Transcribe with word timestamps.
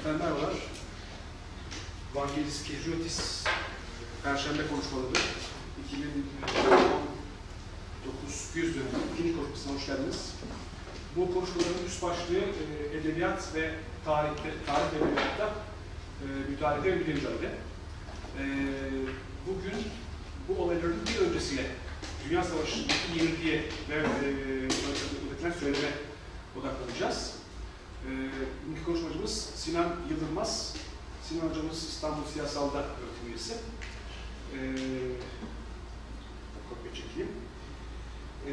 Efendim 0.00 0.20
merhabalar. 0.20 0.54
Vangelis 2.14 2.64
Kejiotis 2.64 3.44
Perşembe 4.24 4.68
konuşmaları 4.68 5.12
2019 5.86 8.50
güz 8.54 8.74
dönemi 8.74 8.88
ikinci 9.14 9.36
konuşmasına 9.36 9.74
hoş 9.74 9.86
geldiniz. 9.86 10.32
Bu 11.16 11.34
konuşmaların 11.34 11.84
üst 11.86 12.02
başlığı 12.02 12.34
e, 12.34 12.96
edebiyat 12.96 13.54
ve 13.54 13.74
tarihte, 14.04 14.50
tarih 14.66 14.88
edebiyatta 14.96 15.54
e, 16.22 16.24
mütareke 16.50 16.90
ve 16.90 16.96
mücadele. 16.96 17.54
E, 18.38 18.44
bugün 19.46 19.78
bu 20.48 20.62
olayların 20.62 21.00
bir 21.06 21.18
öncesiyle 21.26 21.66
Dünya 22.28 22.44
Savaşı'ndaki 22.44 22.94
yenilgiye 23.16 23.64
ve 23.90 23.96
e, 25.48 25.52
söyleme 25.60 25.90
odaklanacağız. 26.56 27.39
E, 28.08 28.10
bugünkü 28.62 28.84
konuşmacımız 28.84 29.50
Sinan 29.56 29.88
Yıldırmaz. 30.10 30.74
Sinan 31.28 31.48
hocamız 31.48 31.78
İstanbul 31.78 32.24
Siyasal'da 32.32 32.78
öğretim 32.78 33.28
üyesi. 33.28 33.54
E, 34.54 34.58
kopya 36.68 36.94
çekeyim. 36.94 37.30
E, 38.46 38.52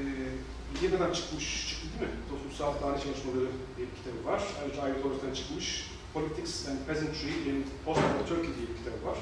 yeniden 0.81 1.13
çıkmış, 1.13 1.69
çıktı 1.69 1.87
değil 1.91 2.11
mi? 2.11 2.17
Toplumsal 2.29 2.73
tarih 2.73 3.03
çalışmaları 3.03 3.49
diye 3.77 3.87
bir 3.87 3.95
kitabı 3.95 4.25
var. 4.31 4.43
Ayrıca 4.61 4.81
Ayrı 4.81 5.01
Torres'ten 5.01 5.33
çıkmış 5.33 5.91
Politics 6.13 6.67
and 6.69 6.79
Peasantry 6.87 7.31
in 7.49 7.65
Post-War 7.85 8.27
Turkey 8.29 8.51
diye 8.57 8.67
bir 8.69 8.77
kitabı 8.81 9.05
var. 9.11 9.17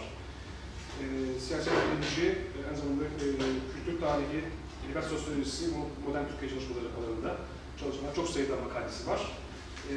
E, 1.01 1.05
siyaset 1.39 1.73
bilimci, 1.73 2.27
e, 2.57 2.75
zamanda 2.75 3.03
e, 3.05 3.27
kültür 3.73 4.01
tarihi, 4.01 4.41
edebiyat 4.85 5.05
sosyolojisi, 5.05 5.65
modern 6.07 6.27
Türkiye 6.29 6.51
çalışmaları 6.51 6.87
alanında 6.97 7.37
çalışmalar, 7.79 8.15
çok 8.15 8.29
sayıda 8.29 8.55
makalesi 8.55 9.07
var. 9.07 9.21
E, 9.91 9.95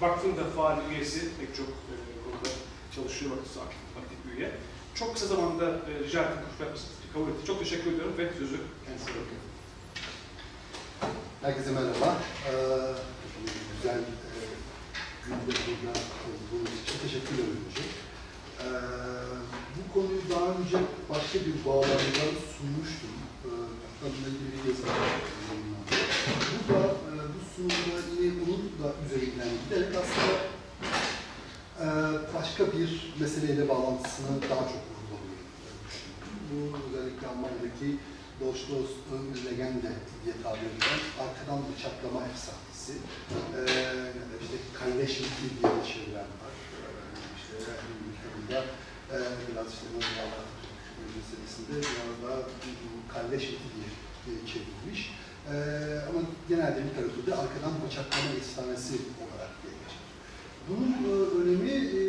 vakfın 0.00 0.36
da 0.36 0.44
faal 0.56 0.78
üyesi, 0.90 1.20
pek 1.40 1.56
çok 1.56 1.68
e, 1.68 1.94
konuda 2.24 2.48
çalışıyor, 2.94 3.30
vakıfı 3.30 3.60
aktif, 3.60 4.36
üye. 4.36 4.50
Çok 4.94 5.14
kısa 5.14 5.26
zamanda 5.26 5.64
e, 5.64 6.04
rica 6.04 6.22
ettim, 6.22 6.68
kabul 7.12 7.28
etti. 7.28 7.46
Çok 7.46 7.58
teşekkür 7.58 7.92
ediyorum 7.92 8.14
ve 8.18 8.32
sözü 8.38 8.56
kendisine 8.86 9.14
bırakıyorum. 9.14 9.52
Herkese 11.42 11.70
merhaba. 11.70 12.16
Ee, 12.46 12.52
güzel 13.76 13.98
e, 13.98 14.32
günde 15.26 15.52
burada 15.66 15.98
olduğunuz 16.28 16.74
için 16.82 16.98
teşekkür 17.02 17.34
ederim. 17.34 17.64
Ee, 18.60 18.66
bu 19.76 19.82
konuyu 19.94 20.22
daha 20.30 20.46
önce 20.58 20.78
başka 21.10 21.38
bir 21.46 21.64
bağlamda 21.66 22.26
sunmuştum. 22.54 23.14
Ee, 23.44 23.48
bununla 24.00 24.28
ilgili 24.32 24.52
bir 24.52 24.68
yazı 24.68 24.82
yayınlandı. 24.86 25.94
Bu 26.52 26.72
da 26.72 26.80
e, 27.08 27.12
bu 27.34 27.40
sunumda 27.54 27.96
yine 28.22 28.41
da 28.82 28.88
üzerinden 29.06 29.48
giderek 29.64 29.88
aslında 30.02 30.34
e, 31.82 31.86
başka 32.34 32.72
bir 32.72 33.14
meseleyle 33.20 33.68
bağlantısını 33.68 34.42
daha 34.50 34.64
çok 34.72 34.82
vurgulamıyor. 34.88 35.42
Bu 36.48 36.56
özellikle 36.88 37.26
Almanya'daki 37.26 37.98
Dolstoy 38.40 38.84
Legende 39.46 39.92
diye 40.24 40.34
tabir 40.42 40.68
edilen 40.72 41.00
arkadan 41.24 41.60
bıçaklama 41.68 42.20
efsanesi. 42.32 42.94
Ee, 43.56 43.60
ya 44.18 44.24
da 44.30 44.34
işte 44.44 44.56
kalleşmeti 44.78 45.44
diye 45.56 45.72
de 45.76 45.82
çeviren 45.90 46.30
var. 46.42 46.54
Ee, 46.54 46.86
işte 47.38 47.54
Amerika'da 47.84 48.60
e, 49.14 49.16
biraz 49.48 49.68
işte 49.74 49.86
Naziler 49.94 50.30
meselesinde 51.16 51.74
biraz 51.92 52.16
daha 52.24 52.38
kalleşmeti 53.14 53.68
diye 53.74 53.88
e, 54.28 54.30
çevrilmiş. 54.50 55.00
Ee, 55.50 55.54
ama 56.08 56.20
genelde 56.48 56.80
literatürde 56.84 57.34
arkadan 57.34 57.72
bıçaklama 57.86 58.30
efsanesi 58.38 58.94
olarak 59.22 59.52
geçer. 59.62 59.92
Bunun 60.68 60.92
e, 60.92 61.14
önemi 61.40 61.70
e, 61.70 62.00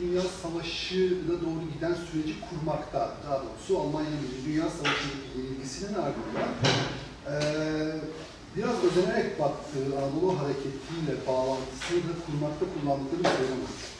Dünya 0.00 0.22
Savaşı'na 0.42 1.34
doğru 1.44 1.64
giden 1.74 1.94
süreci 1.94 2.34
kurmakta. 2.46 3.16
Daha 3.24 3.42
doğrusu 3.44 3.80
Almanya'nın 3.80 4.18
Birinci 4.22 4.48
Dünya 4.48 4.70
Savaşı'ndaki 4.70 5.28
yenilgisinin 5.38 5.94
ardından 5.94 6.50
e, 7.30 7.34
biraz 8.56 8.84
özenerek 8.84 9.40
baktığı 9.40 9.98
Anadolu 9.98 10.38
hareketiyle 10.40 11.14
bağlantısını 11.26 11.98
da 12.08 12.14
kurmakta 12.26 12.64
kullandıkları 12.74 13.20
bir 13.24 13.38
söylem 13.38 13.60
var. 13.64 13.74
E, 13.92 13.95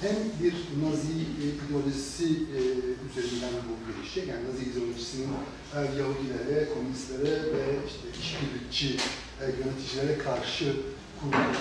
hem 0.00 0.16
bir 0.42 0.54
Nazi 0.82 1.12
e, 1.42 1.44
ideolojisi 1.66 2.24
e, 2.24 2.58
üzerinden 3.06 3.54
bu 3.68 3.92
gelişecek, 3.92 4.28
yani 4.28 4.44
Nazi 4.48 4.64
ideolojisinin 4.70 5.28
e, 5.74 5.78
Yahudilere, 5.78 6.68
komünistlere 6.74 7.32
ve 7.32 7.64
işte 7.86 8.06
işbirlikçi 8.20 8.96
yöneticilere 9.40 10.18
karşı 10.18 10.76
kurduğu 11.20 11.58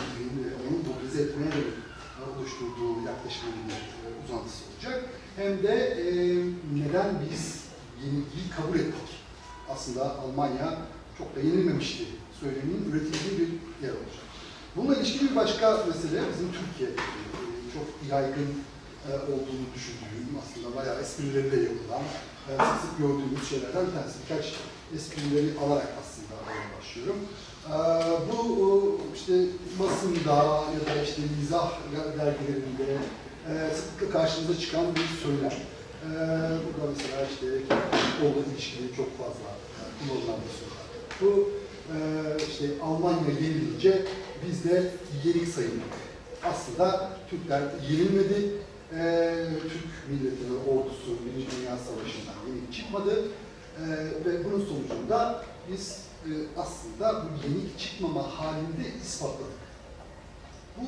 onu 0.67 0.77
mobilize 0.87 1.21
etmeye 1.21 1.51
de 1.51 1.63
oluşturduğu 2.39 3.05
yaklaşımın 3.05 3.53
bir 3.67 4.25
uzantısı 4.25 4.63
olacak. 4.65 5.09
Hem 5.35 5.63
de 5.63 5.97
neden 6.73 7.21
biz 7.31 7.63
yenilgiyi 8.03 8.49
kabul 8.57 8.79
ettik? 8.79 9.09
Aslında 9.69 10.19
Almanya 10.19 10.77
çok 11.17 11.35
da 11.35 11.39
yenilmemişti 11.39 12.05
söyleminin 12.39 12.91
üretildiği 12.91 13.39
bir 13.39 13.85
yer 13.85 13.93
olacak. 13.93 14.27
Bununla 14.75 14.95
ilişkili 14.95 15.29
bir 15.29 15.35
başka 15.35 15.85
mesele 15.87 16.21
bizim 16.33 16.51
Türkiye'de 16.51 17.01
e, 17.01 17.46
çok 17.73 18.11
yaygın 18.11 18.49
e, 19.09 19.13
olduğunu 19.31 19.65
düşündüğüm, 19.75 20.29
aslında 20.41 20.75
bayağı 20.75 21.01
esprileri 21.01 21.51
de 21.51 21.55
yapılan, 21.55 22.03
e, 22.49 22.51
sık 22.81 22.97
gördüğümüz 22.97 23.49
şeylerden 23.49 23.85
bir. 23.85 24.13
Birkaç 24.23 24.45
esprileri 24.95 25.59
alarak 25.59 25.89
aslında 26.01 26.35
başlıyorum. 26.77 27.19
Bu 28.31 29.01
işte 29.15 29.33
basında 29.79 30.35
ya 30.75 30.95
da 30.95 31.01
işte 31.03 31.21
mizah 31.39 31.71
dergilerinde 31.93 32.97
sıklıkla 33.75 34.19
karşımıza 34.19 34.59
çıkan 34.59 34.85
bir 34.95 35.23
söylem. 35.23 35.53
Burada 36.63 36.91
mesela 36.97 37.27
işte 37.31 37.47
futbolla 37.91 38.53
ilişkili 38.53 38.95
çok 38.95 39.17
fazla 39.17 39.49
kullanılan 39.99 40.39
bir 40.43 40.53
söylem. 40.59 40.87
Bu 41.21 41.49
işte 42.49 42.65
Almanya 42.83 43.31
yenilince 43.41 44.05
biz 44.47 44.63
de 44.63 44.91
yenik 45.23 45.47
sayıldık. 45.47 46.06
Aslında 46.43 47.09
Türkler 47.29 47.61
yenilmedi. 47.89 48.51
Türk 49.61 50.09
milletinin 50.09 50.59
ordusu 50.67 51.17
Birinci 51.25 51.47
Dünya 51.51 51.77
Savaşı'ndan 51.77 52.47
yenik 52.47 52.73
çıkmadı. 52.73 53.23
Ve 54.25 54.45
bunun 54.45 54.65
sonucunda 54.65 55.45
biz 55.71 56.07
e, 56.25 56.31
aslında 56.57 57.23
bu 57.23 57.47
yenik 57.47 57.79
çıkmama 57.79 58.23
halinde 58.23 58.97
ispatladık. 59.05 59.57
Bu 60.77 60.83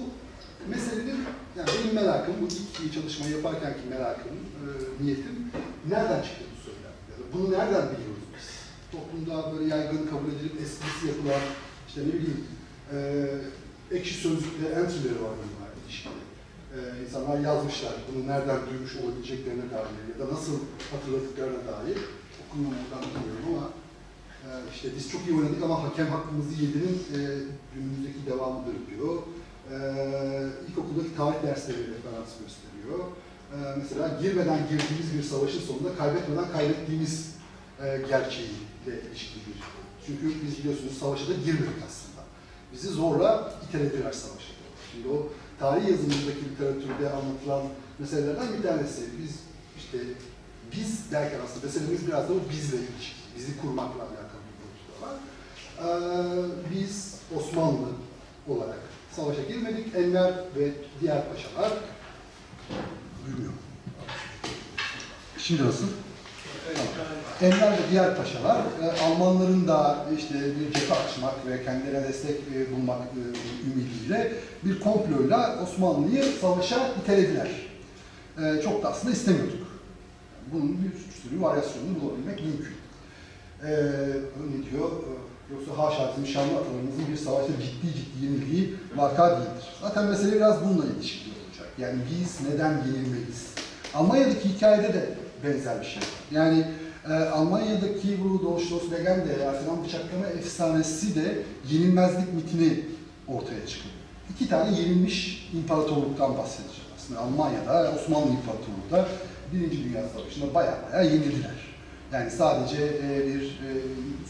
meselenin, 0.69 1.25
yani 1.57 1.69
benim 1.79 1.95
merakım, 1.95 2.35
bu 2.41 2.45
ilk 2.83 2.93
çalışmayı 2.93 3.35
yaparken 3.35 3.73
ki 3.73 3.79
merakım, 3.89 4.31
e, 4.31 4.67
niyetim, 5.03 5.51
nereden 5.89 6.21
çıktı 6.21 6.43
bu 6.51 6.61
söylem? 6.63 6.95
Yani 7.11 7.23
bunu 7.33 7.51
nereden 7.51 7.85
biliyoruz 7.91 8.25
biz? 8.37 8.49
Toplumda 8.91 9.53
böyle 9.53 9.75
yaygın 9.75 10.07
kabul 10.07 10.27
edilip 10.27 10.61
esprisi 10.61 11.07
yapılan, 11.07 11.41
işte 11.87 12.01
ne 12.01 12.13
bileyim, 12.13 12.47
e, 12.93 12.97
ekşi 13.91 14.13
sözlükte 14.13 14.65
entry'leri 14.65 15.23
var 15.23 15.33
bunlar 15.41 15.69
ilişkili. 15.85 16.21
E, 16.75 16.77
insanlar 17.05 17.39
yazmışlar, 17.39 17.93
bunu 18.07 18.27
nereden 18.27 18.59
duymuş 18.69 18.95
olabileceklerine 18.95 19.71
dair 19.71 19.95
ya 20.11 20.27
da 20.27 20.33
nasıl 20.33 20.53
hatırladıklarına 20.91 21.61
dair. 21.71 21.97
Okumam 22.47 22.73
oradan 22.73 23.09
bilmiyorum 23.09 23.45
ama 23.57 23.69
ee, 24.45 24.49
işte 24.73 24.87
biz 24.97 25.11
çok 25.11 25.27
iyi 25.27 25.37
oynadık 25.37 25.63
ama 25.63 25.83
hakem 25.83 26.07
hakkımızı 26.07 26.53
yedinin 26.63 26.95
e, 27.15 27.19
günümüzdeki 27.73 28.25
devamıdır 28.27 28.75
diyor. 28.89 29.15
E, 29.71 29.75
ilkokuldaki 30.69 31.15
tarih 31.17 31.43
dersleri 31.43 31.77
referans 31.77 32.31
gösteriyor. 32.41 32.99
E, 33.53 33.57
mesela 33.79 34.19
girmeden 34.21 34.59
girdiğimiz 34.69 35.17
bir 35.17 35.23
savaşın 35.23 35.59
sonunda 35.59 35.95
kaybetmeden 35.95 36.51
kaybettiğimiz 36.51 37.35
e, 37.83 37.85
gerçeğiyle 38.09 38.93
ilişkili 39.09 39.41
bir 39.47 39.63
Çünkü 40.05 40.45
biz 40.45 40.57
biliyorsunuz 40.57 40.97
savaşa 40.99 41.27
da 41.27 41.33
girmedik 41.33 41.79
aslında. 41.87 42.08
Bizi 42.73 42.87
zorla 42.87 43.53
itelediler 43.69 44.11
savaşa. 44.11 44.53
Şimdi 44.91 45.07
o 45.07 45.27
tarih 45.59 45.87
yazımındaki 45.89 46.45
literatürde 46.51 47.09
anlatılan 47.09 47.61
meselelerden 47.99 48.47
bir 48.57 48.63
tanesi. 48.63 49.01
Biz 49.23 49.39
işte 49.77 49.97
biz 50.71 51.11
derken 51.11 51.39
aslında 51.45 51.65
meselemiz 51.65 52.07
biraz 52.07 52.29
da 52.29 52.33
o 52.33 52.37
bizle 52.51 52.77
ilişkili. 52.77 53.19
Bizi 53.37 53.61
kurmakla 53.61 54.01
alakalı 54.03 54.39
var. 55.01 55.15
Ee, 55.79 56.75
biz 56.75 57.15
Osmanlı 57.37 57.87
olarak 58.47 58.79
savaşa 59.11 59.41
girmedik. 59.41 59.95
Enver 59.95 60.33
ve 60.55 60.71
diğer 61.01 61.23
paşalar 61.29 61.71
duymuyor. 63.25 63.53
Şimdi 65.37 65.65
nasıl? 65.65 65.87
Enver 67.41 67.71
ve 67.71 67.91
diğer 67.91 68.17
paşalar 68.17 68.57
e, 68.57 69.01
Almanların 69.01 69.67
da 69.67 70.05
işte 70.17 70.33
bir 70.33 70.73
cephe 70.73 70.93
açmak 70.93 71.47
ve 71.47 71.65
kendilerine 71.65 72.07
destek 72.07 72.35
e, 72.55 72.75
bulmak 72.75 72.97
e, 72.99 73.21
ümidiyle 73.71 74.33
bir 74.63 74.79
komployla 74.79 75.59
Osmanlı'yı 75.63 76.23
savaşa 76.41 76.89
itelediler. 77.03 77.47
Çok 78.63 78.83
da 78.83 78.89
aslında 78.89 79.13
istemiyorduk. 79.13 79.67
Bunun 80.53 80.77
bir 80.83 81.21
sürü 81.21 81.41
varyasyonunu 81.41 82.01
bulabilmek 82.01 82.39
mümkün. 82.45 82.75
Ne 84.51 84.71
diyor? 84.71 84.89
Yoksa 85.51 85.83
haşa 85.83 86.11
bizim 86.11 86.33
şanlı 86.33 86.51
atalarımızın 86.51 87.07
bir 87.11 87.17
savaşta 87.17 87.51
ciddi 87.53 87.93
ciddi 87.97 88.25
yenildiği 88.25 88.75
vaka 88.95 89.31
değildir. 89.31 89.67
Zaten 89.81 90.05
mesele 90.05 90.35
biraz 90.35 90.63
bununla 90.63 90.85
ilişkili 90.85 91.33
olacak. 91.33 91.69
Yani 91.77 91.99
biz 92.11 92.49
neden 92.49 92.71
yenilmeliyiz? 92.71 93.45
Almanya'daki 93.93 94.49
hikayede 94.49 94.93
de 94.93 95.09
benzer 95.43 95.81
bir 95.81 95.85
şey. 95.85 96.03
Yani 96.31 96.65
e, 97.09 97.13
Almanya'daki 97.13 98.17
bu 98.23 98.43
Doğuş 98.43 98.71
Legende, 98.91 99.33
Erdoğan 99.33 99.83
bıçaklama 99.85 100.27
efsanesi 100.27 101.15
de 101.15 101.43
yenilmezlik 101.71 102.33
mitini 102.33 102.85
ortaya 103.27 103.67
çıkarıyor. 103.67 103.99
İki 104.35 104.49
tane 104.49 104.79
yenilmiş 104.79 105.49
imparatorluktan 105.53 106.37
bahsedeceğim 106.37 106.89
aslında. 106.97 107.19
Almanya'da, 107.19 107.93
Osmanlı 107.95 108.27
İmparatorluğu'da 108.27 109.07
Birinci 109.53 109.83
Dünya 109.83 110.03
Savaşı'nda 110.15 110.53
bayağı 110.53 110.75
bayağı 110.91 111.05
yenildiler. 111.05 111.69
Yani 112.13 112.31
sadece 112.31 112.83
e, 112.83 113.27
bir 113.27 113.41
e, 113.41 113.69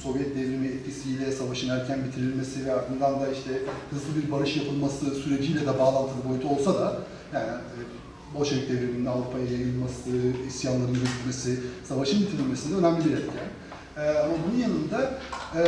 Sovyet 0.04 0.36
devrimi 0.36 0.68
etkisiyle 0.68 1.32
savaşın 1.32 1.70
erken 1.70 2.06
bitirilmesi 2.06 2.66
ve 2.66 2.74
ardından 2.74 3.22
da 3.22 3.32
işte 3.32 3.50
hızlı 3.92 4.22
bir 4.22 4.32
barış 4.32 4.58
yapılması 4.58 5.06
süreciyle 5.06 5.62
de 5.62 5.80
bağlantılı 5.80 6.30
boyutu 6.30 6.50
olsa 6.50 6.74
da 6.74 6.98
yani 7.34 7.48
e, 7.48 7.79
Bolşevik 8.36 8.70
devriminin 8.70 9.06
Avrupa'ya 9.06 9.46
yayılması, 9.46 10.10
isyanların 10.48 10.94
yürütmesi, 10.94 11.60
savaşın 11.84 12.22
bitirilmesinde 12.22 12.76
önemli 12.76 13.06
bir 13.06 13.12
etken. 13.12 13.50
E, 13.98 14.20
ama 14.20 14.34
bunun 14.48 14.60
yanında 14.60 15.20
e, 15.56 15.62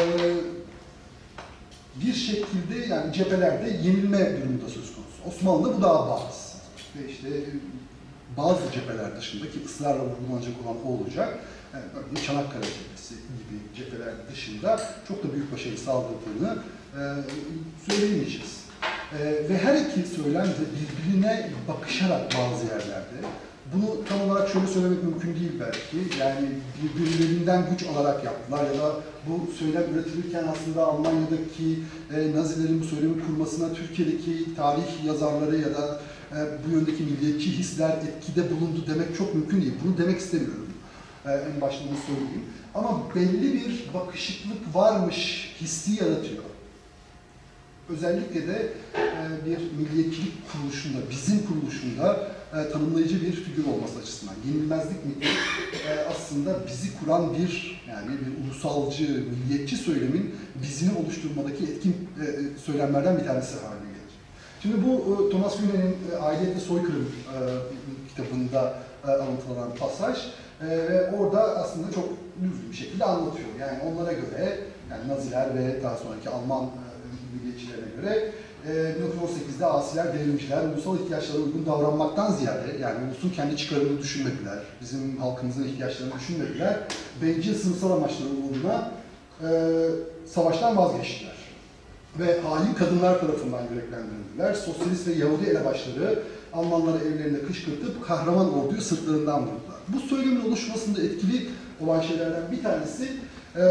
bir 1.96 2.14
şekilde 2.14 2.76
yani 2.90 3.14
cephelerde 3.14 3.70
yenilme 3.70 4.42
durumu 4.42 4.62
da 4.62 4.70
söz 4.70 4.96
konusu. 4.96 5.24
Osmanlı'da 5.28 5.78
bu 5.78 5.82
daha 5.82 6.10
bariz. 6.10 6.56
Ve 6.96 7.12
işte 7.12 7.30
bazı 8.38 8.72
cepheler 8.74 9.18
dışında 9.18 9.52
ki 9.52 9.60
ısrarla 9.66 10.04
vurgulanacak 10.04 10.54
olan 10.66 10.78
o 10.86 10.90
olacak. 10.90 11.40
Yani 11.74 11.84
örneğin 11.96 12.28
Çanakkale 12.28 12.64
cephesi 12.64 13.14
gibi 13.14 13.60
cepheler 13.76 14.14
dışında 14.32 14.82
çok 15.08 15.24
da 15.24 15.34
büyük 15.34 15.54
başarı 15.54 15.78
sağladığını 15.78 16.58
e, 16.96 17.00
söyleyemeyeceğiz. 17.90 18.61
E, 19.20 19.50
ve 19.50 19.58
her 19.58 19.76
iki 19.76 20.10
söylem 20.10 20.46
de 20.46 20.66
birbirine 20.76 21.50
bakışarak 21.68 22.22
bazı 22.26 22.66
yerlerde. 22.66 23.28
Bunu 23.74 24.06
tam 24.10 24.22
olarak 24.22 24.50
şöyle 24.50 24.68
söylemek 24.68 25.04
mümkün 25.04 25.36
değil 25.36 25.52
belki. 25.60 26.20
Yani 26.20 26.48
birbirlerinden 26.96 27.70
güç 27.70 27.84
alarak 27.88 28.24
yaptılar 28.24 28.66
ya 28.66 28.82
da 28.82 28.96
bu 29.28 29.52
söylem 29.60 29.84
üretilirken 29.94 30.44
aslında 30.52 30.86
Almanya'daki 30.88 31.80
e, 32.16 32.36
Nazilerin 32.36 32.82
bu 32.82 32.86
söylemi 32.86 33.26
kurmasına 33.26 33.74
Türkiye'deki 33.74 34.56
tarih 34.56 35.06
yazarları 35.06 35.58
ya 35.58 35.74
da 35.74 36.02
e, 36.32 36.38
bu 36.66 36.76
yöndeki 36.76 37.04
milliyetçi 37.04 37.52
hisler 37.52 37.90
etkide 37.90 38.52
bulundu 38.52 38.86
demek 38.88 39.18
çok 39.18 39.36
mümkün 39.36 39.62
değil. 39.62 39.74
Bunu 39.86 39.98
demek 39.98 40.20
istemiyorum. 40.20 40.70
E, 41.26 41.32
en 41.32 41.62
başta 41.62 41.86
bunu 41.90 41.98
söyleyeyim. 41.98 42.46
Ama 42.76 43.02
belli 43.16 43.54
bir 43.54 43.94
bakışıklık 43.94 44.76
varmış 44.76 45.52
hissi 45.62 46.04
yaratıyor. 46.04 46.44
Özellikle 47.94 48.48
de 48.48 48.74
e, 48.96 49.46
bir 49.46 49.60
milliyetçilik 49.78 50.34
kuruluşunda, 50.52 50.98
bizim 51.10 51.46
kuruluşunda 51.48 52.28
e, 52.54 52.72
tanımlayıcı 52.72 53.22
bir 53.22 53.32
figür 53.32 53.66
olması 53.66 54.00
açısından. 54.00 54.36
Yenilmezlik 54.48 55.06
miti 55.06 55.28
e, 55.90 56.00
aslında 56.10 56.68
bizi 56.68 57.00
kuran 57.00 57.34
bir, 57.34 57.82
yani 57.90 58.08
bir 58.22 58.46
ulusalcı, 58.46 59.04
milliyetçi 59.04 59.78
söylemin 59.78 60.36
bizini 60.64 60.98
oluşturmadaki 60.98 61.64
etkin 61.64 61.92
e, 61.92 62.26
söylemlerden 62.66 63.18
bir 63.18 63.26
tanesi 63.26 63.56
haline 63.56 63.92
gelir. 63.92 64.14
Şimdi 64.62 64.76
bu 64.86 65.30
Thomas 65.30 65.56
Günen'in 65.58 65.96
e, 66.12 66.16
Aidiyet 66.18 66.56
ve 66.56 66.60
Soykırım 66.60 67.12
kitabında 68.10 68.74
e, 69.08 69.12
anlatılan 69.12 69.76
pasaj 69.80 70.18
ve 70.62 71.12
orada 71.12 71.58
aslında 71.58 71.92
çok 71.92 72.10
düzgün 72.44 72.72
bir 72.72 72.78
şekilde 72.78 73.06
anlatıyor. 73.06 73.48
Yani 73.60 73.80
onlara 73.84 74.14
göre, 74.14 74.60
yani 74.92 75.08
Naziler 75.08 75.56
ve 75.56 75.84
daha 75.84 75.98
sonraki 75.98 76.30
Alman 76.30 76.70
e, 77.32 77.36
milliyetçilerine 77.36 77.86
göre 77.96 78.32
e, 78.68 78.72
1918'de 78.72 79.66
asiler, 79.66 80.14
devrimciler 80.14 80.64
ulusal 80.64 81.00
ihtiyaçlara 81.00 81.38
uygun 81.42 81.66
davranmaktan 81.66 82.32
ziyade, 82.32 82.78
yani 82.82 82.96
ulusun 83.08 83.30
kendi 83.30 83.58
çıkarını 83.58 84.00
düşünmediler, 84.00 84.60
bizim 84.82 85.18
halkımızın 85.18 85.64
ihtiyaçlarını 85.64 86.14
düşünmediler, 86.14 86.80
bencil 87.22 87.56
sınıfsal 87.56 87.92
amaçları 87.92 88.30
uğruna 88.30 88.92
e, 89.44 89.50
savaştan 90.26 90.78
vazgeçtiler. 90.78 91.32
Ve 92.20 92.42
hain 92.42 92.74
kadınlar 92.74 93.20
tarafından 93.20 93.62
yüreklendirildiler. 93.74 94.54
Sosyalist 94.54 95.08
ve 95.08 95.12
Yahudi 95.14 95.46
elebaşları 95.46 96.20
Almanları 96.54 97.04
evlerinde 97.04 97.46
kışkırtıp 97.46 98.06
kahraman 98.08 98.54
orduyu 98.54 98.82
sırtlarından 98.82 99.42
vurdular. 99.42 99.80
Bu 99.88 100.00
söylemin 100.00 100.42
oluşmasında 100.42 101.02
etkili 101.02 101.50
olan 101.82 102.02
şeylerden 102.02 102.52
bir 102.52 102.64
tanesi 102.64 103.04
e, 103.56 103.60
e, 103.60 103.66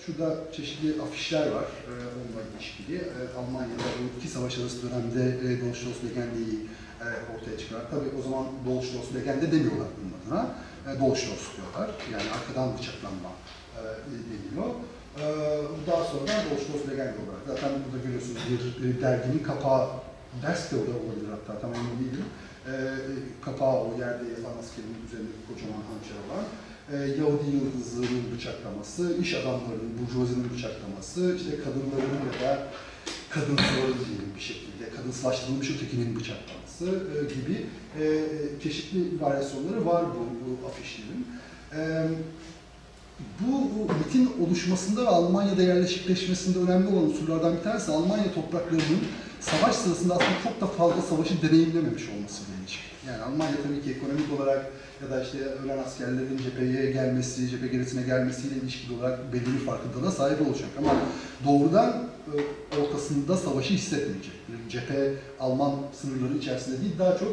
şurada 0.00 0.52
çeşitli 0.52 1.02
afişler 1.02 1.46
var 1.56 1.64
e, 1.90 1.92
onunla 2.16 2.42
ilişkili. 2.50 2.96
E, 2.96 3.20
Almanya'da 3.38 3.88
bu 3.98 4.18
iki 4.18 4.28
savaş 4.28 4.58
arası 4.58 4.78
dönemde 4.82 5.22
e, 5.46 5.60
Dolchstoss 5.60 5.98
Legende'yi 6.04 6.56
e, 7.04 7.06
ortaya 7.32 7.58
çıkar. 7.58 7.80
Tabii 7.90 8.10
o 8.18 8.22
zaman 8.22 8.44
Dolchstoss 8.66 9.14
Legende 9.14 9.52
demiyorlar 9.52 9.88
bunun 9.98 10.12
adına. 10.18 10.54
E, 10.88 11.00
Dolchstoss 11.00 11.44
diyorlar. 11.56 11.90
Yani 12.12 12.28
arkadan 12.36 12.78
bıçaklanma 12.78 13.32
e, 13.78 13.82
deniyor. 14.30 14.70
E, 15.22 15.24
daha 15.86 16.04
sonra 16.04 16.32
Dolchstoss 16.50 16.82
Legende 16.90 17.18
olarak. 17.24 17.42
Zaten 17.46 17.70
burada 17.84 18.04
görüyorsunuz 18.04 18.42
bir, 18.50 18.82
bir 18.82 19.02
derginin 19.02 19.42
kapağı 19.42 19.88
ders 20.42 20.72
de 20.72 20.76
olabilir 20.76 21.30
hatta 21.36 21.60
tam 21.60 21.74
emin 21.74 21.98
değilim. 22.00 22.28
E, 22.70 22.72
kapağı 23.44 23.76
o 23.86 23.88
yerde 23.98 24.24
yazan 24.34 24.54
askerin 24.60 24.96
üzerinde 25.06 25.36
kocaman 25.48 25.82
hançer 25.90 26.18
olan. 26.24 26.44
E, 26.92 26.96
Yahudi 26.96 27.50
yıldızının 27.56 28.22
bıçaklaması, 28.34 29.16
iş 29.22 29.34
adamlarının, 29.34 29.92
burjuvazinin 29.98 30.50
bıçaklaması, 30.54 31.36
işte 31.36 31.50
kadınların 31.64 32.20
ya 32.26 32.48
da 32.48 32.66
kadınsıların 33.30 33.98
diyelim 34.06 34.32
bir 34.36 34.40
şekilde, 34.40 34.90
kadınsılaştırılmış 34.96 35.70
ötekinin 35.70 36.16
bıçaklaması 36.16 36.84
e, 36.86 37.18
gibi 37.34 37.66
e, 38.00 38.24
çeşitli 38.62 39.20
varyasyonları 39.20 39.86
var 39.86 40.04
bu, 40.06 40.50
bu 40.62 40.66
afişlerin. 40.68 41.26
E, 41.72 42.08
bu, 43.40 43.70
bu 43.74 43.94
mitin 43.94 44.30
oluşmasında 44.46 45.02
ve 45.02 45.08
Almanya'da 45.08 45.62
yerleşikleşmesinde 45.62 46.58
önemli 46.58 46.88
olan 46.88 47.04
unsurlardan 47.04 47.56
bir 47.56 47.62
tanesi 47.62 47.92
Almanya 47.92 48.34
topraklarının 48.34 49.00
savaş 49.40 49.74
sırasında 49.74 50.14
aslında 50.14 50.42
çok 50.44 50.60
da 50.60 50.66
fazla 50.66 51.02
savaşı 51.02 51.42
deneyimlememiş 51.42 52.08
olmasıyla 52.08 52.54
ilişkili. 52.60 52.92
Yani 53.08 53.22
Almanya 53.22 53.56
tabii 53.62 53.82
ki 53.82 53.98
ekonomik 53.98 54.40
olarak 54.40 54.72
ya 55.02 55.10
da 55.10 55.22
işte 55.22 55.38
ölen 55.38 55.78
askerlerin 55.78 56.38
cepheye 56.38 56.90
gelmesi, 56.90 57.48
cephe 57.48 57.66
gerisine 57.66 58.02
gelmesiyle 58.02 58.56
ilişkili 58.56 58.98
olarak 58.98 59.32
belli 59.32 59.46
bir 59.46 59.66
farkındalığa 59.66 60.10
sahip 60.10 60.40
olacak. 60.40 60.68
Ama 60.78 60.90
doğrudan 61.44 62.08
e, 62.72 62.80
ortasında 62.80 63.36
savaşı 63.36 63.74
hissetmeyecek. 63.74 64.32
Bir 64.48 64.70
cephe 64.70 65.14
Alman 65.40 65.72
sınırları 66.00 66.38
içerisinde 66.38 66.80
değil, 66.80 66.92
daha 66.98 67.18
çok 67.18 67.32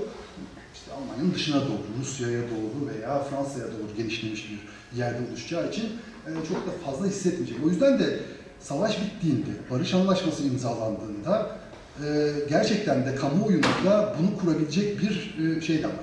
işte 0.74 0.92
Almanya'nın 0.92 1.34
dışına 1.34 1.62
doğru, 1.62 2.02
Rusya'ya 2.02 2.42
doğru 2.42 2.90
veya 2.90 3.24
Fransa'ya 3.24 3.66
doğru 3.66 3.98
genişlemiş 3.98 4.50
bir 4.50 5.00
yerde 5.00 5.18
oluşacağı 5.30 5.70
için 5.70 5.86
e, 6.28 6.30
çok 6.48 6.68
da 6.68 6.72
fazla 6.86 7.06
hissetmeyecek. 7.06 7.58
O 7.66 7.70
yüzden 7.70 8.00
de 8.00 8.20
savaş 8.60 9.02
bittiğinde, 9.02 9.50
barış 9.72 9.94
anlaşması 9.94 10.44
imzalandığında 10.44 11.58
e, 12.06 12.32
gerçekten 12.50 13.06
de 13.06 13.16
kamuoyunda 13.16 14.16
bunu 14.20 14.38
kurabilecek 14.38 15.00
bir 15.02 15.62
şey 15.62 15.84
de 15.84 15.88
var. 15.88 15.94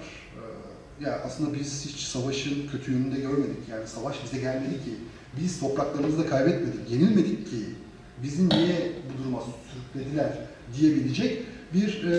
E, 1.01 1.05
ya 1.05 1.21
aslında 1.27 1.59
biz 1.59 1.87
hiç 1.87 2.01
savaşın 2.01 2.69
kötü 2.73 2.93
yönünü 2.93 3.17
de 3.17 3.21
görmedik. 3.21 3.69
Yani 3.71 3.87
savaş 3.87 4.17
bize 4.25 4.41
gelmedi 4.41 4.75
ki. 4.75 4.95
Biz 5.41 5.61
topraklarımızı 5.61 6.19
da 6.19 6.27
kaybetmedik, 6.27 6.91
yenilmedik 6.91 7.51
ki. 7.51 7.57
Bizi 8.23 8.49
niye 8.49 8.93
bu 9.09 9.23
duruma 9.23 9.43
sürüklediler 9.73 10.33
diyebilecek 10.79 11.43
bir 11.75 12.05
e, 12.05 12.11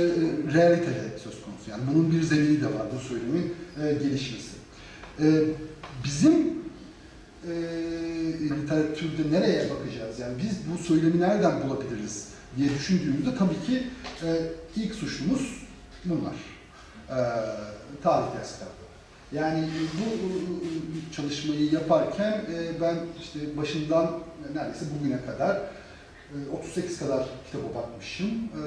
realite 0.54 0.88
de 0.88 1.20
söz 1.24 1.42
konusu. 1.42 1.72
Yani 1.72 1.84
bunun 1.94 2.12
bir 2.12 2.22
zemini 2.22 2.62
de 2.62 2.66
var 2.66 2.88
bu 2.96 3.00
söylemin 3.00 3.54
e, 3.84 3.94
gelişmesi. 3.94 4.52
E, 5.20 5.26
bizim 6.04 6.34
e, 7.48 7.54
literatürde 8.42 9.32
nereye 9.32 9.70
bakacağız? 9.70 10.20
Yani 10.20 10.34
biz 10.44 10.58
bu 10.72 10.84
söylemi 10.84 11.20
nereden 11.20 11.64
bulabiliriz 11.64 12.28
diye 12.58 12.70
düşündüğümüzde 12.70 13.36
tabii 13.36 13.66
ki 13.68 13.84
e, 14.24 14.28
ilk 14.76 14.96
suçlumuz 14.96 15.64
bunlar. 16.06 16.36
E, 17.10 17.20
tarih 18.04 18.38
ders 18.38 18.54
kitapları. 18.54 18.82
Yani 19.32 19.68
bu 20.00 20.06
e, 20.06 20.68
çalışmayı 21.16 21.72
yaparken 21.72 22.32
e, 22.32 22.82
ben 22.82 22.96
işte 23.22 23.58
başından 23.58 24.20
neredeyse 24.56 24.86
bugüne 25.00 25.26
kadar 25.26 25.56
e, 25.56 26.38
38 26.58 27.00
kadar 27.00 27.28
kitaba 27.46 27.76
bakmışım. 27.76 28.30
E, 28.30 28.64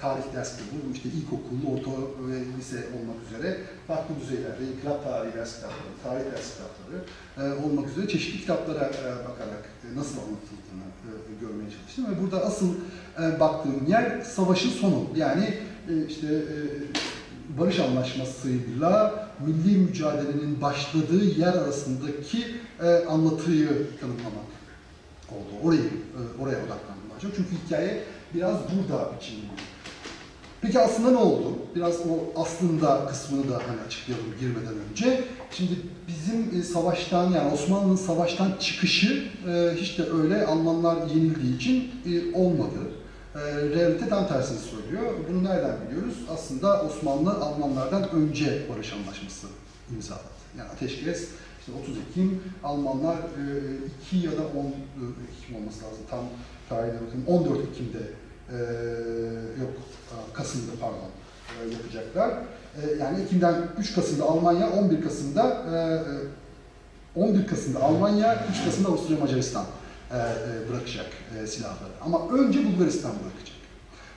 tarih 0.00 0.34
ders 0.34 0.50
kitabı, 0.56 0.92
işte 0.94 1.08
ilkokul, 1.08 1.72
orta 1.72 1.90
ve 2.28 2.36
lise 2.58 2.76
olmak 2.76 3.16
üzere 3.26 3.56
farklı 3.86 4.14
düzeylerde 4.20 4.62
inkılap 4.72 5.04
tarihi 5.04 5.34
ders 5.34 5.54
kitapları, 5.54 5.94
tarih 6.04 6.24
ders 6.32 6.50
kitapları 6.52 6.98
e, 7.38 7.64
olmak 7.64 7.88
üzere 7.90 8.08
çeşitli 8.08 8.40
kitaplara 8.40 8.84
e, 8.84 9.04
bakarak 9.28 9.64
e, 9.84 9.96
nasıl 9.96 10.18
anlatıldığını 10.18 10.86
e, 11.06 11.10
görmeye 11.40 11.70
çalıştım. 11.70 12.06
Ve 12.10 12.22
burada 12.22 12.46
asıl 12.46 12.74
e, 13.22 13.40
baktığım 13.40 13.86
yer 13.88 14.20
savaşın 14.20 14.70
sonu. 14.70 15.06
Yani 15.16 15.54
e, 15.88 16.06
işte 16.06 16.26
e, 16.26 16.56
barış 17.58 17.78
anlaşmasıyla 17.78 19.28
milli 19.46 19.78
mücadelenin 19.78 20.60
başladığı 20.60 21.24
yer 21.24 21.52
arasındaki 21.52 22.44
e, 22.82 22.86
anlatıyı 22.86 23.68
tanımlamak 24.00 24.52
oldu. 25.30 25.52
Orayı, 25.62 25.80
e, 25.80 26.42
oraya 26.42 26.56
odaklandım 26.56 27.10
daha 27.10 27.20
çok. 27.20 27.36
Çünkü 27.36 27.50
hikaye 27.66 28.04
biraz 28.34 28.56
burada 28.56 29.10
biçimli. 29.16 29.42
Peki 30.62 30.80
aslında 30.80 31.10
ne 31.10 31.16
oldu? 31.16 31.58
Biraz 31.74 31.94
o 32.00 32.40
aslında 32.40 33.06
kısmını 33.06 33.50
da 33.50 33.54
hani 33.54 33.80
açıklayalım 33.86 34.26
girmeden 34.40 34.74
önce. 34.90 35.24
Şimdi 35.50 35.72
bizim 36.08 36.60
e, 36.60 36.62
savaştan 36.62 37.30
yani 37.30 37.52
Osmanlı'nın 37.52 37.96
savaştan 37.96 38.52
çıkışı 38.60 39.24
e, 39.48 39.70
hiç 39.76 39.98
de 39.98 40.02
öyle 40.02 40.46
Almanlar 40.46 40.96
yenildiği 41.06 41.56
için 41.56 41.90
e, 42.06 42.36
olmadı. 42.36 42.78
E, 43.34 43.40
realite 43.40 44.08
tam 44.08 44.28
tersini 44.28 44.58
söylüyor. 44.58 45.14
Bunu 45.28 45.44
nereden 45.44 45.76
biliyoruz? 45.86 46.16
Aslında 46.34 46.82
Osmanlı 46.82 47.30
Almanlardan 47.32 48.10
önce 48.10 48.62
barış 48.74 48.92
anlaşması 48.92 49.46
imzaladı. 49.94 50.22
Yani 50.58 50.70
ateşkes 50.70 51.28
işte 51.60 51.72
30 51.82 51.96
Ekim 52.10 52.42
Almanlar 52.64 53.16
2 54.06 54.16
ya 54.16 54.32
da 54.32 54.42
10 54.42 54.66
Ekim 54.66 55.56
olması 55.56 55.84
lazım 55.84 56.04
tam 56.10 56.24
tarihine 56.68 57.00
bakayım 57.06 57.24
14 57.26 57.58
Ekim'de 57.70 57.98
e, 58.50 58.56
yok 59.60 59.70
Kasım'da 60.32 60.72
pardon 60.80 61.10
e, 61.60 61.72
yapacaklar. 61.72 62.30
E, 62.82 62.92
yani 63.00 63.22
Ekim'den 63.22 63.54
3 63.78 63.94
Kasım'da 63.94 64.24
Almanya, 64.24 64.70
11 64.70 65.02
Kasım'da 65.02 65.62
e, 67.16 67.20
11 67.20 67.46
Kasım'da 67.46 67.82
Almanya, 67.82 68.46
3 68.50 68.64
Kasım'da 68.64 68.88
Avusturya 68.88 69.18
Macaristan 69.18 69.64
e, 69.64 69.66
e, 69.66 69.81
bırakacak 70.70 71.06
e, 71.42 71.46
silahları. 71.46 71.92
Ama 72.00 72.28
önce 72.28 72.64
Bulgaristan 72.64 73.12
bırakacak. 73.12 73.56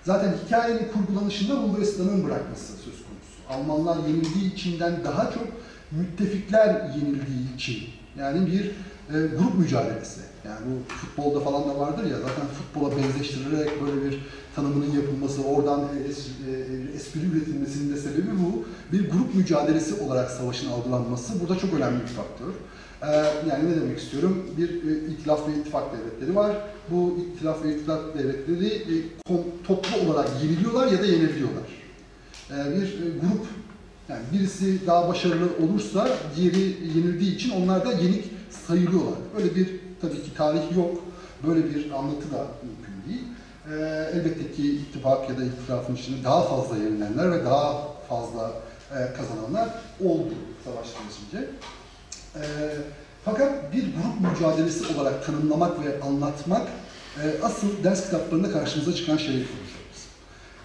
Zaten 0.04 0.36
hikayenin 0.46 0.92
kurgulanışında 0.94 1.62
Bulgaristan'ın 1.62 2.24
bırakması 2.24 2.74
söz 2.74 2.94
konusu. 3.04 3.36
Almanlar 3.50 4.08
yenildiği 4.08 4.54
içinden 4.54 5.04
daha 5.04 5.32
çok 5.32 5.48
müttefikler 5.92 6.90
yenildiği 6.96 7.56
için. 7.56 7.84
Yani 8.20 8.48
bir 8.48 8.66
e, 9.10 9.28
grup 9.28 9.60
mücadelesi. 9.60 10.22
Yani 10.46 10.60
bu 10.66 10.94
futbolda 10.94 11.40
falan 11.40 11.70
da 11.70 11.80
vardır 11.80 12.06
ya 12.06 12.18
zaten 12.18 12.46
futbola 12.48 12.98
benzeştirilerek 12.98 13.72
böyle 13.82 14.06
bir 14.06 14.22
tanımının 14.56 14.96
yapılması, 14.96 15.44
oradan 15.44 15.82
es, 16.10 16.28
e, 16.28 16.52
espri 16.96 17.20
üretilmesinin 17.20 17.96
de 17.96 17.98
sebebi 17.98 18.32
bu. 18.40 18.66
Bir 18.92 19.10
grup 19.12 19.36
mücadelesi 19.36 20.04
olarak 20.04 20.32
savaşın 20.32 20.72
algılanması 20.72 21.42
burada 21.42 21.58
çok 21.58 21.74
önemli 21.74 22.02
bir 22.02 22.08
faktör. 22.08 22.54
E, 23.10 23.12
yani 23.50 23.72
ne 23.72 23.82
demek 23.82 24.00
istiyorum? 24.00 24.46
Bir 24.58 24.70
e, 24.70 25.08
itilaf 25.12 25.48
ve 25.48 25.52
ittifak 25.60 25.84
devletleri 25.94 26.36
var. 26.36 26.56
Bu 26.92 27.18
itilaf 27.20 27.64
ve 27.64 27.76
ittifak 27.76 28.18
devletleri 28.18 28.68
e, 28.68 28.96
kom, 29.28 29.44
toplu 29.68 30.10
olarak 30.10 30.30
yeniliyorlar 30.44 30.88
ya 30.88 31.02
da 31.02 31.06
yenebiliyorlar. 31.06 31.64
E, 32.50 32.76
bir 32.76 32.84
e, 32.84 33.10
grup 33.22 33.46
yani 34.10 34.22
birisi 34.34 34.88
daha 34.88 35.10
başarılı 35.10 35.50
olursa 35.64 36.10
diğeri 36.36 36.62
yenildiği 36.96 37.36
için 37.36 37.52
onlar 37.52 37.86
da 37.86 37.92
yenik 37.92 38.26
sayılıyorlar. 38.68 39.18
Öyle 39.38 39.56
bir 39.56 39.70
tabii 40.02 40.24
ki 40.24 40.34
tarih 40.38 40.78
yok. 40.78 41.04
Böyle 41.48 41.76
bir 41.76 41.92
anlatı 41.92 42.32
da 42.32 42.48
mümkün 42.64 43.10
değil. 43.10 43.24
Ee, 43.72 44.10
elbette 44.14 44.52
ki 44.52 44.76
ittifak 44.76 45.30
ya 45.30 45.38
da 45.38 45.44
ittifakın 45.44 45.96
içinde 45.96 46.24
daha 46.24 46.42
fazla 46.42 46.78
yenilenler 46.78 47.32
ve 47.32 47.46
daha 47.46 47.88
fazla 48.10 48.52
e, 48.92 49.14
kazananlar 49.18 49.70
oldu 50.04 50.34
savaş 50.66 50.88
sürecince. 50.88 51.50
E, 52.36 52.44
fakat 53.26 53.74
bir 53.74 53.84
grup 53.84 54.32
mücadelesi 54.32 54.96
olarak 54.96 55.26
tanımlamak 55.26 55.86
ve 55.86 56.02
anlatmak 56.02 56.68
e, 57.24 57.44
asıl 57.44 57.84
ders 57.84 58.06
kitaplarında 58.06 58.52
karşımıza 58.52 58.96
çıkan 58.96 59.18
şeyi 59.18 59.46
konuşuyoruz. 59.48 60.06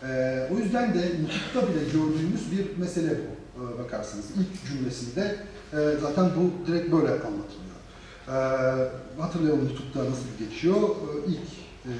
E, 0.02 0.48
o 0.54 0.58
yüzden 0.58 0.94
de 0.94 0.98
nutukta 0.98 1.68
bile 1.68 1.84
gördüğümüz 1.84 2.52
bir 2.52 2.78
mesele 2.78 3.10
bu 3.10 3.64
e, 3.64 3.78
bakarsanız. 3.84 4.24
ilk 4.24 4.68
cümlesinde 4.68 5.36
e, 5.72 5.76
zaten 6.00 6.30
bu 6.36 6.66
direkt 6.66 6.92
böyle 6.92 7.08
anlatılıyor. 7.08 7.70
E, 8.28 8.36
hatırlayalım 9.20 9.64
nutukta 9.64 10.00
nasıl 10.00 10.46
geçiyor. 10.48 10.76
E, 10.76 11.30
ilk 11.30 11.48
e, 11.86 11.92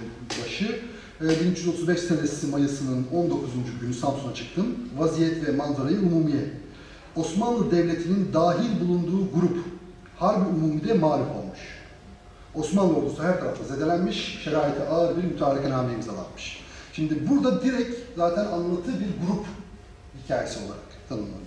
başı 0.45 0.81
1335 1.21 2.01
senesi 2.01 2.47
Mayıs'ının 2.47 3.07
19. 3.13 3.51
günü 3.81 3.95
Samsun'a 3.95 4.35
çıktım. 4.35 4.67
Vaziyet 4.99 5.49
ve 5.49 5.53
manzarayı 5.53 5.99
umumiye. 5.99 6.45
Osmanlı 7.17 7.71
Devleti'nin 7.71 8.33
dahil 8.33 8.81
bulunduğu 8.81 9.33
grup 9.35 9.59
Harbi 10.17 10.49
Umumi'de 10.49 10.95
mağlup 10.95 11.37
olmuş. 11.37 11.59
Osmanlı 12.55 12.97
ordusu 12.97 13.23
her 13.23 13.41
tarafta 13.41 13.65
zedelenmiş, 13.65 14.39
şeraite 14.45 14.89
ağır 14.89 15.17
bir 15.17 15.25
mütarekename 15.25 15.93
imzalanmış. 15.93 16.61
Şimdi 16.93 17.29
burada 17.31 17.63
direkt 17.63 18.17
zaten 18.17 18.45
anlatı 18.45 18.89
bir 18.89 19.27
grup 19.27 19.47
hikayesi 20.25 20.59
olarak 20.59 21.09
tanımlanıyor. 21.09 21.41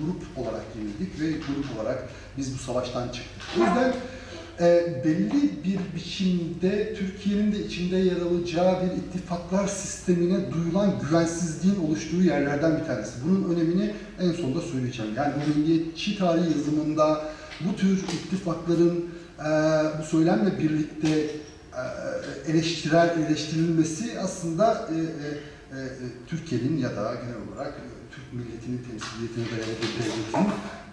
Grup 0.00 0.38
olarak 0.38 0.64
yenildik 0.76 1.20
ve 1.20 1.30
grup 1.30 1.66
olarak 1.76 2.08
biz 2.36 2.54
bu 2.54 2.58
savaştan 2.58 3.08
çıktık. 3.08 3.42
O 3.58 3.64
yüzden 3.64 3.94
belli 5.04 5.64
bir 5.64 5.78
biçimde 5.96 6.94
Türkiye'nin 6.94 7.52
de 7.52 7.64
içinde 7.64 7.96
yer 7.96 8.16
alacağı 8.16 8.82
bir 8.82 8.86
ittifaklar 8.86 9.66
sistemine 9.66 10.52
duyulan 10.52 10.94
güvensizliğin 11.00 11.80
oluştuğu 11.88 12.22
yerlerden 12.22 12.80
bir 12.80 12.84
tanesi. 12.84 13.12
Bunun 13.24 13.54
önemini 13.54 13.94
en 14.20 14.32
sonunda 14.32 14.60
söyleyeceğim. 14.60 15.12
Yani 15.16 15.32
bu 15.34 15.58
milliyetçi 15.58 16.18
tarih 16.18 16.56
yazımında 16.56 17.24
bu 17.60 17.76
tür 17.76 17.98
ittifakların 17.98 19.06
e, 19.38 19.50
bu 20.00 20.04
söylemle 20.04 20.58
birlikte 20.58 21.08
e, 21.08 22.50
eleştirel 22.50 23.18
eleştirilmesi 23.26 24.20
aslında 24.20 24.88
e, 24.92 24.96
e, 24.96 25.78
e, 25.78 25.80
Türkiye'nin 26.26 26.78
ya 26.78 26.96
da 26.96 27.14
genel 27.14 27.36
olarak 27.54 27.72
e, 27.72 27.84
Türk 28.14 28.32
milletinin 28.32 28.78
temsiliyetine 28.78 29.44
dayalı 29.44 29.76
bir 29.82 30.04
devletin 30.04 30.32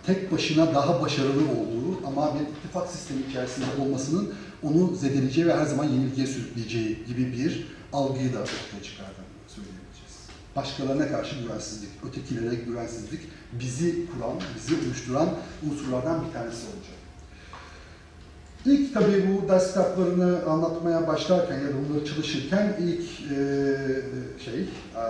tek 0.06 0.32
başına 0.32 0.74
daha 0.74 1.02
başarılı 1.02 1.42
olduğu 1.42 2.08
ama 2.08 2.36
bir 2.36 2.40
ittifak 2.40 2.90
sistemi 2.90 3.22
içerisinde 3.30 3.66
olmasının 3.82 4.34
onu 4.64 4.96
zedeleyeceği 4.96 5.48
ve 5.48 5.54
her 5.54 5.66
zaman 5.66 5.84
yenilgiye 5.84 6.28
sürükleyeceği 6.28 7.06
gibi 7.08 7.34
bir 7.34 7.68
algıyı 7.94 8.34
da 8.34 8.40
ortaya 8.40 8.84
çıkardığını 8.84 9.26
söyleyebileceğiz. 9.48 10.16
Başkalarına 10.56 11.08
karşı 11.08 11.36
güvensizlik, 11.36 11.90
ötekilere 12.10 12.56
güvensizlik 12.56 13.22
bizi 13.60 14.06
kuran, 14.12 14.34
bizi 14.56 14.88
oluşturan 14.88 15.30
unsurlardan 15.72 16.28
bir 16.28 16.34
tanesi 16.34 16.66
olacak. 16.66 17.05
İlk 18.66 18.94
tabii 18.94 19.26
bu 19.28 19.50
ders 19.50 19.68
kitaplarını 19.68 20.46
anlatmaya 20.50 21.08
başlarken 21.08 21.60
ya 21.60 21.68
da 21.68 21.74
bunları 21.90 22.06
çalışırken 22.06 22.78
ilk 22.80 23.32
e, 23.32 23.38
şey, 24.46 24.60
e, 24.62 25.06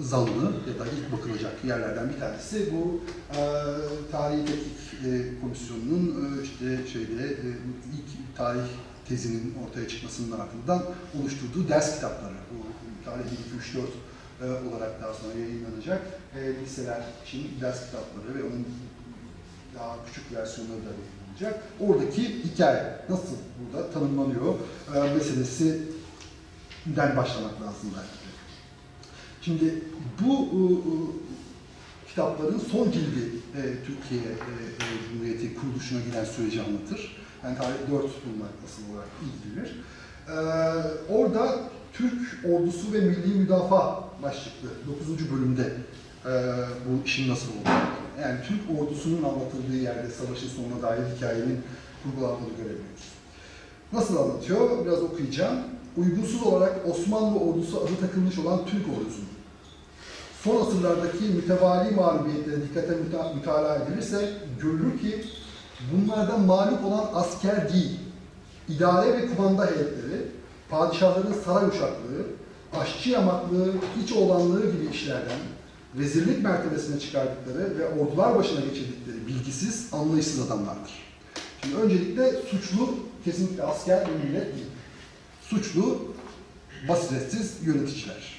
zanlı 0.00 0.44
ya 0.44 0.78
da 0.80 0.86
ilk 0.86 1.12
bakılacak 1.12 1.64
yerlerden 1.64 2.08
bir 2.08 2.20
tanesi 2.20 2.72
bu 2.72 3.00
e, 3.36 3.42
tarihi 4.12 4.44
tetkik 4.44 5.04
e, 5.04 5.40
komisyonunun 5.40 6.06
e, 6.08 6.42
işte 6.42 6.88
şeyde 6.92 7.24
e, 7.26 7.48
ilk 7.96 8.36
tarih 8.36 8.68
tezinin 9.08 9.54
ortaya 9.66 9.88
çıkmasının 9.88 10.40
ardından 10.40 10.82
oluşturduğu 11.20 11.68
ders 11.68 11.94
kitapları. 11.94 12.34
Bu 12.50 12.64
tarih 13.04 13.24
1, 13.24 13.30
2, 13.30 13.68
3, 13.68 13.74
4 13.74 13.84
e, 13.84 14.68
olarak 14.68 15.02
daha 15.02 15.14
sonra 15.14 15.34
yayınlanacak 15.38 16.02
e, 16.38 16.64
liseler 16.64 17.02
için 17.26 17.60
ders 17.60 17.86
kitapları 17.86 18.38
ve 18.38 18.42
onun 18.42 18.66
daha 19.74 19.96
küçük 20.06 20.32
versiyonları 20.32 20.80
da 20.80 20.90
yayınlanacak. 21.40 21.62
Oradaki 21.80 22.44
hikaye 22.44 22.96
nasıl 23.08 23.36
burada 23.58 23.90
tanımlanıyor 23.90 24.54
e, 24.94 25.14
meselesinden 25.14 27.16
başlamak 27.16 27.62
lazım 27.62 27.90
belki. 27.96 28.26
Şimdi 29.42 29.82
bu 30.20 30.44
e, 30.44 30.52
kitapların 32.08 32.58
son 32.58 32.90
cildi 32.90 33.30
e, 33.56 33.62
Türkiye 33.86 34.22
e, 34.22 34.32
e, 34.32 34.86
Cumhuriyeti 35.08 35.54
kuruluşuna 35.54 36.00
giden 36.00 36.24
süreci 36.24 36.62
anlatır. 36.62 37.16
Yani 37.44 37.58
tarih 37.58 37.90
4 37.90 37.92
bunlar 37.92 38.48
asıl 38.64 38.94
olarak 38.94 39.08
ilgilenir. 39.22 39.80
E, 40.28 40.32
orada 41.12 41.60
Türk 41.92 42.44
ordusu 42.44 42.92
ve 42.92 43.00
milli 43.00 43.34
müdafaa 43.34 44.08
başlıklı 44.22 44.68
9. 45.08 45.30
bölümde 45.32 45.72
e, 46.26 46.32
bu 46.86 47.06
işin 47.06 47.30
nasıl 47.30 47.48
olduğunu, 47.48 48.22
yani 48.22 48.38
Türk 48.48 48.80
ordusunun 48.80 49.22
anlatıldığı 49.22 49.76
yerde 49.76 50.10
savaşın 50.10 50.48
sonuna 50.48 50.82
dair 50.82 51.02
hikayenin 51.16 51.60
kurgulandığını 52.02 52.48
görebiliyoruz. 52.56 53.04
Nasıl 53.92 54.16
anlatıyor? 54.16 54.86
Biraz 54.86 55.02
okuyacağım. 55.02 55.58
Uygunsuz 55.96 56.42
olarak 56.42 56.88
Osmanlı 56.90 57.38
ordusu 57.38 57.80
adı 57.80 58.00
takılmış 58.00 58.38
olan 58.38 58.66
Türk 58.66 58.86
ordusunun 58.88 59.36
son 60.46 60.66
asırlardaki 60.66 61.24
mütevali 61.24 61.94
mağlubiyetlere 61.94 62.62
dikkate 62.62 62.96
müta 62.96 63.32
mütalaa 63.32 63.76
edilirse 63.76 64.32
görülür 64.62 64.98
ki 64.98 65.24
bunlardan 65.92 66.40
mağlup 66.40 66.84
olan 66.84 67.10
asker 67.14 67.72
değil, 67.72 67.98
idare 68.68 69.12
ve 69.12 69.26
kumanda 69.26 69.66
heyetleri, 69.66 70.26
padişahların 70.70 71.34
saray 71.44 71.68
uşaklığı, 71.68 72.26
aşçı 72.80 73.10
yamaklığı, 73.10 73.72
iç 74.04 74.12
oğlanlığı 74.12 74.72
gibi 74.72 74.94
işlerden 74.94 75.38
vezirlik 75.98 76.42
mertebesine 76.42 77.00
çıkardıkları 77.00 77.78
ve 77.78 77.88
ordular 77.88 78.36
başına 78.36 78.60
geçirdikleri 78.60 79.26
bilgisiz, 79.26 79.88
anlayışsız 79.92 80.46
adamlardır. 80.46 80.90
Şimdi 81.62 81.76
öncelikle 81.76 82.32
suçlu 82.50 82.94
kesinlikle 83.24 83.62
asker 83.62 84.00
ve 84.00 84.24
millet 84.24 84.54
değil. 84.54 84.66
Suçlu, 85.42 86.14
basiretsiz 86.88 87.52
yöneticiler. 87.62 88.36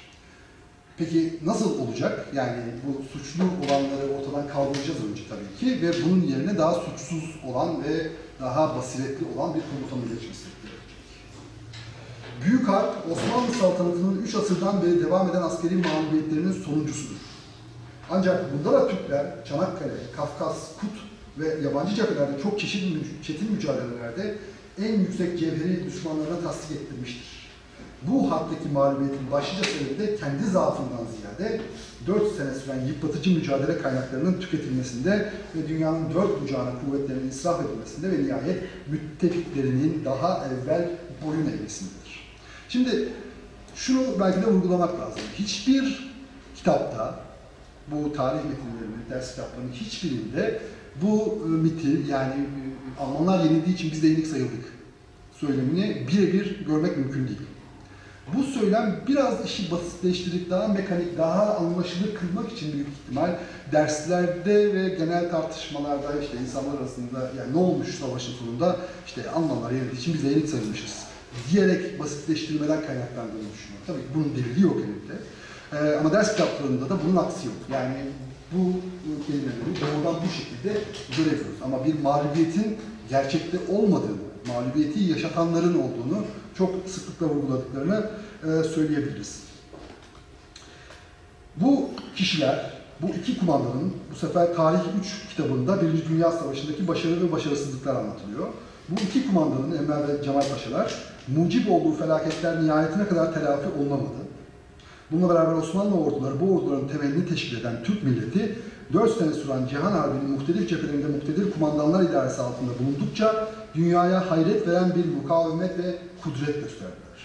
Peki 0.98 1.38
nasıl 1.44 1.78
olacak? 1.80 2.26
Yani 2.34 2.62
bu 2.86 3.18
suçlu 3.18 3.44
olanları 3.44 4.12
ortadan 4.18 4.48
kaldıracağız 4.48 4.98
önce 5.10 5.22
tabii 5.28 5.60
ki 5.60 5.82
ve 5.82 5.92
bunun 6.04 6.22
yerine 6.22 6.58
daha 6.58 6.74
suçsuz 6.74 7.36
olan 7.46 7.84
ve 7.84 8.10
daha 8.40 8.76
basiretli 8.76 9.26
olan 9.36 9.54
bir 9.54 9.60
komutanın 9.60 10.14
geçmesi. 10.14 10.44
Büyük 12.44 12.68
Harp, 12.68 13.10
Osmanlı 13.10 13.54
saltanatının 13.60 14.22
3 14.22 14.34
asırdan 14.34 14.82
beri 14.82 15.04
devam 15.04 15.30
eden 15.30 15.42
askeri 15.42 15.74
mağlubiyetlerinin 15.74 16.52
sonuncusudur. 16.52 17.27
Ancak 18.10 18.44
bunda 18.52 18.72
da 18.72 18.88
Türkler 18.88 19.26
Çanakkale, 19.44 19.92
Kafkas, 20.16 20.76
Kut 20.80 20.90
ve 21.38 21.62
yabancı 21.64 21.94
cephelerde 21.94 22.42
çok 22.42 22.60
çeşitli 22.60 23.22
çetin 23.22 23.52
mücadelelerde 23.52 24.38
en 24.82 24.98
yüksek 24.98 25.38
cevheri 25.38 25.84
düşmanlarına 25.86 26.40
tasdik 26.40 26.76
ettirmiştir. 26.76 27.48
Bu 28.02 28.30
harpteki 28.30 28.68
mağlubiyetin 28.68 29.30
başlıca 29.32 29.64
sebebi 29.64 29.98
de 29.98 30.16
kendi 30.16 30.44
zaafından 30.44 31.06
ziyade 31.16 31.60
4 32.06 32.36
sene 32.36 32.54
süren 32.54 32.86
yıpratıcı 32.86 33.30
mücadele 33.30 33.78
kaynaklarının 33.78 34.40
tüketilmesinde 34.40 35.32
ve 35.56 35.68
dünyanın 35.68 36.14
dört 36.14 36.42
bucağına 36.42 36.70
kuvvetlerinin 36.80 37.30
israf 37.30 37.60
edilmesinde 37.66 38.10
ve 38.10 38.24
nihayet 38.24 38.62
müttefiklerinin 38.88 40.04
daha 40.04 40.46
evvel 40.46 40.90
boyun 41.26 41.46
eğmesindedir. 41.46 42.28
Şimdi 42.68 43.08
şunu 43.74 44.00
belki 44.20 44.42
de 44.42 44.46
vurgulamak 44.46 45.00
lazım. 45.00 45.22
Hiçbir 45.34 46.12
kitapta, 46.56 47.27
bu 47.90 48.12
tarih 48.12 48.40
metinlerinin, 48.44 49.10
ders 49.10 49.30
kitaplarının 49.30 49.72
hiçbirinde 49.72 50.60
bu 51.02 51.38
e, 51.44 51.48
miti 51.48 52.10
yani 52.10 52.34
e, 52.34 53.00
Almanlar 53.00 53.44
yenildiği 53.44 53.74
için 53.74 53.90
biz 53.92 54.02
de 54.02 54.06
yenik 54.06 54.26
sayıldık 54.26 54.64
söylemini 55.32 56.06
birebir 56.08 56.66
görmek 56.66 56.96
mümkün 56.96 57.28
değil. 57.28 57.38
Bu 58.36 58.42
söylem 58.42 59.00
biraz 59.08 59.44
işi 59.44 59.70
basitleştirip 59.70 60.50
daha 60.50 60.68
mekanik, 60.68 61.18
daha 61.18 61.56
anlaşılır 61.56 62.14
kılmak 62.14 62.52
için 62.52 62.72
büyük 62.72 62.88
ihtimal 62.88 63.30
derslerde 63.72 64.74
ve 64.74 64.88
genel 64.88 65.30
tartışmalarda 65.30 66.20
işte 66.22 66.36
insanlar 66.42 66.78
arasında 66.78 67.30
yani 67.38 67.52
ne 67.52 67.58
olmuş 67.58 67.88
savaşın 67.88 68.32
sonunda 68.32 68.76
işte 69.06 69.30
Almanlar 69.30 69.70
yenildiği 69.70 70.00
için 70.00 70.14
biz 70.14 70.24
de 70.24 70.28
yenik 70.28 70.48
sayılmışız 70.48 71.04
diyerek 71.50 72.00
basitleştirmeden 72.00 72.86
kaynaklandığını 72.86 73.52
düşünüyorum. 73.54 73.86
Tabii 73.86 74.00
bunun 74.14 74.36
delili 74.36 74.62
yok 74.62 74.76
elbette. 74.76 75.22
Ee, 75.72 75.96
ama 76.00 76.12
ders 76.12 76.36
kitaplarında 76.36 76.90
da 76.90 76.98
bunun 77.06 77.16
aksi 77.16 77.46
yok. 77.46 77.56
Yani 77.72 77.96
bu 78.52 78.72
kelimeleri 79.26 79.80
doğrudan 79.80 80.20
bu 80.22 80.28
şekilde 80.28 80.80
göremiyoruz. 81.16 81.62
Ama 81.64 81.84
bir 81.84 82.00
mağlubiyetin 82.02 82.76
gerçekte 83.10 83.58
olmadığını, 83.72 84.16
mağlubiyeti 84.46 85.00
yaşatanların 85.00 85.74
olduğunu 85.74 86.24
çok 86.54 86.70
sıklıkla 86.88 87.26
vurguladıklarını 87.26 88.10
e, 88.42 88.64
söyleyebiliriz. 88.64 89.42
Bu 91.56 91.90
kişiler, 92.16 92.70
bu 93.02 93.08
iki 93.08 93.38
kumandanın 93.38 93.92
bu 94.12 94.16
sefer 94.16 94.54
Tarih 94.54 94.80
3 95.00 95.28
kitabında 95.28 95.82
Birinci 95.82 96.08
Dünya 96.08 96.32
Savaşı'ndaki 96.32 96.88
başarı 96.88 97.22
ve 97.22 97.32
başarısızlıklar 97.32 97.94
anlatılıyor. 97.94 98.46
Bu 98.88 98.94
iki 99.00 99.26
kumandanın 99.26 99.76
Enver 99.76 100.08
ve 100.08 100.22
Cemal 100.24 100.42
Paşalar 100.48 100.94
mucip 101.28 101.70
olduğu 101.70 101.92
felaketler 101.92 102.64
nihayetine 102.64 103.08
kadar 103.08 103.34
telafi 103.34 103.68
olunamadı. 103.80 104.27
Bununla 105.10 105.34
beraber 105.34 105.54
Osmanlı 105.54 105.94
orduları 105.94 106.40
bu 106.40 106.56
orduların 106.56 106.88
temelini 106.88 107.28
teşkil 107.28 107.60
eden 107.60 107.82
Türk 107.84 108.02
milleti 108.02 108.58
4 108.92 109.18
sene 109.18 109.32
süren 109.32 109.66
Cihan 109.66 109.92
Harbi'nin 109.92 110.30
muhtelif 110.30 110.68
cephelerinde 110.68 111.06
muktedir 111.06 111.50
kumandanlar 111.50 112.02
idaresi 112.02 112.42
altında 112.42 112.70
bulundukça 112.78 113.48
dünyaya 113.74 114.30
hayret 114.30 114.68
veren 114.68 114.92
bir 114.94 115.16
mukavemet 115.16 115.78
ve 115.78 115.98
kudret 116.22 116.54
gösterdiler. 116.54 117.18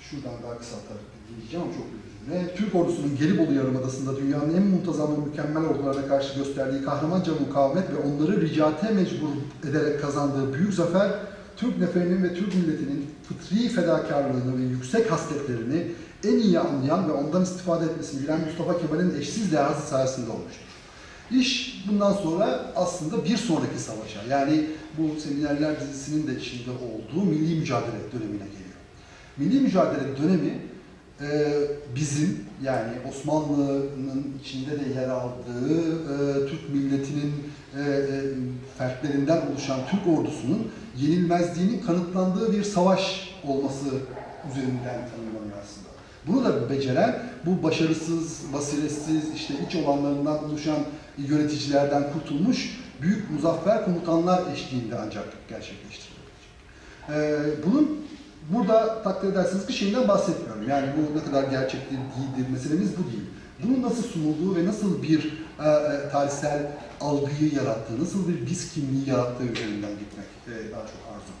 Şuradan 0.00 0.42
daha 0.42 0.58
kısaltarak 0.58 1.00
diyeceğim 1.36 1.66
ama 1.66 1.74
çok 1.74 1.86
özür 1.86 2.08
Türk 2.56 2.74
ordusunun 2.74 3.16
Gelibolu 3.16 3.54
Yarımadası'nda 3.54 4.16
dünyanın 4.16 4.54
en 4.54 4.62
muntazam 4.62 5.12
ve 5.12 5.26
mükemmel 5.26 5.64
ordularına 5.64 6.08
karşı 6.08 6.38
gösterdiği 6.38 6.82
kahramanca 6.82 7.32
mukavemet 7.40 7.90
ve 7.90 7.96
onları 7.96 8.40
ricate 8.40 8.90
mecbur 8.90 9.28
ederek 9.70 10.02
kazandığı 10.02 10.54
büyük 10.54 10.74
zafer, 10.74 11.10
Türk 11.60 11.78
neferinin 11.78 12.22
ve 12.22 12.34
Türk 12.34 12.54
milletinin 12.54 13.06
fıtri 13.28 13.68
fedakarlığını 13.68 14.58
ve 14.58 14.62
yüksek 14.62 15.12
hasletlerini 15.12 15.86
en 16.24 16.38
iyi 16.38 16.58
anlayan 16.58 17.08
ve 17.08 17.12
ondan 17.12 17.42
istifade 17.42 17.84
etmesini 17.84 18.22
bilen 18.22 18.40
Mustafa 18.40 18.80
Kemal'in 18.80 19.20
eşsiz 19.20 19.52
dehası 19.52 19.88
sayesinde 19.88 20.30
olmuştur. 20.30 20.68
İş 21.30 21.84
bundan 21.88 22.12
sonra 22.12 22.72
aslında 22.76 23.24
bir 23.24 23.36
sonraki 23.36 23.78
savaşa, 23.78 24.22
yani 24.30 24.66
bu 24.98 25.20
seminerler 25.20 25.80
dizisinin 25.80 26.26
de 26.26 26.40
içinde 26.40 26.70
olduğu 26.70 27.24
milli 27.24 27.60
mücadele 27.60 28.12
dönemine 28.12 28.44
geliyor. 28.44 28.78
Milli 29.36 29.60
mücadele 29.60 30.16
dönemi 30.22 30.58
e, 31.20 31.52
bizim 31.96 32.44
yani 32.62 32.92
Osmanlı'nın 33.08 34.34
içinde 34.40 34.70
de 34.70 35.00
yer 35.00 35.08
aldığı 35.08 35.92
e, 35.92 36.48
Türk 36.48 36.70
milletinin 36.70 37.34
e, 37.76 37.80
e, 37.80 38.06
fertlerinden 38.78 39.42
oluşan 39.52 39.80
Türk 39.90 40.18
ordusunun 40.18 40.70
yenilmezliğinin 40.96 41.80
kanıtlandığı 41.80 42.52
bir 42.52 42.62
savaş 42.62 43.30
olması 43.44 43.86
üzerinden 44.50 45.08
tanımlanıyor 45.10 45.58
aslında. 45.62 45.88
Bunu 46.26 46.44
da 46.44 46.70
beceren 46.70 47.22
bu 47.46 47.62
başarısız, 47.62 48.42
basiretsiz, 48.52 49.34
işte 49.34 49.54
iç 49.66 49.76
olanlarından 49.76 50.44
oluşan 50.44 50.78
yöneticilerden 51.18 52.12
kurtulmuş 52.12 52.78
büyük 53.02 53.30
muzaffer 53.30 53.84
komutanlar 53.84 54.52
eşliğinde 54.52 54.94
ancak 54.98 55.24
gerçekleştirilebilecek. 55.48 56.18
Ee, 57.10 57.38
bunun 57.66 57.98
burada 58.48 59.02
takdir 59.02 59.28
edersiniz 59.28 59.66
ki 59.66 59.72
şeyinden 59.72 60.08
bahsetmiyorum. 60.08 60.68
Yani 60.68 60.86
bu 60.96 61.18
ne 61.18 61.24
kadar 61.24 61.50
gerçektir, 61.50 61.96
değildir 61.96 62.50
meselemiz 62.52 62.90
bu 62.98 63.10
değil. 63.10 63.24
Bunun 63.62 63.82
nasıl 63.82 64.02
sunulduğu 64.02 64.56
ve 64.56 64.66
nasıl 64.66 65.02
bir 65.02 65.24
e, 65.60 65.68
e, 65.68 66.08
tarihsel 66.12 66.66
algıyı 67.00 67.54
yarattığı, 67.54 68.02
nasıl 68.02 68.28
bir 68.28 68.46
biz 68.46 68.72
kimliği 68.72 69.08
yarattığı 69.08 69.44
üzerinden 69.44 69.90
gitmek 69.90 70.26
e, 70.46 70.72
daha 70.72 70.80
çok 70.80 71.00
arzu. 71.14 71.32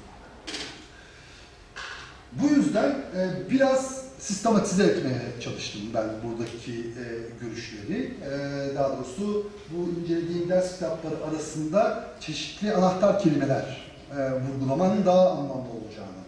Bu 2.32 2.48
yüzden 2.48 2.90
e, 2.90 3.50
biraz 3.50 4.08
sistematize 4.18 4.84
etmeye 4.84 5.22
çalıştım 5.40 5.80
ben 5.94 6.04
buradaki 6.24 6.72
e, 6.72 7.04
görüşleri. 7.40 8.14
E, 8.24 8.74
daha 8.74 8.96
doğrusu 8.96 9.50
bu 9.70 10.00
incelediğim 10.00 10.48
ders 10.48 10.74
kitapları 10.74 11.14
arasında 11.30 12.04
çeşitli 12.20 12.74
anahtar 12.74 13.20
kelimeler 13.20 13.92
e, 14.12 14.32
vurgulamanın 14.32 15.06
daha 15.06 15.30
anlamlı 15.30 15.70
olacağını. 15.70 16.27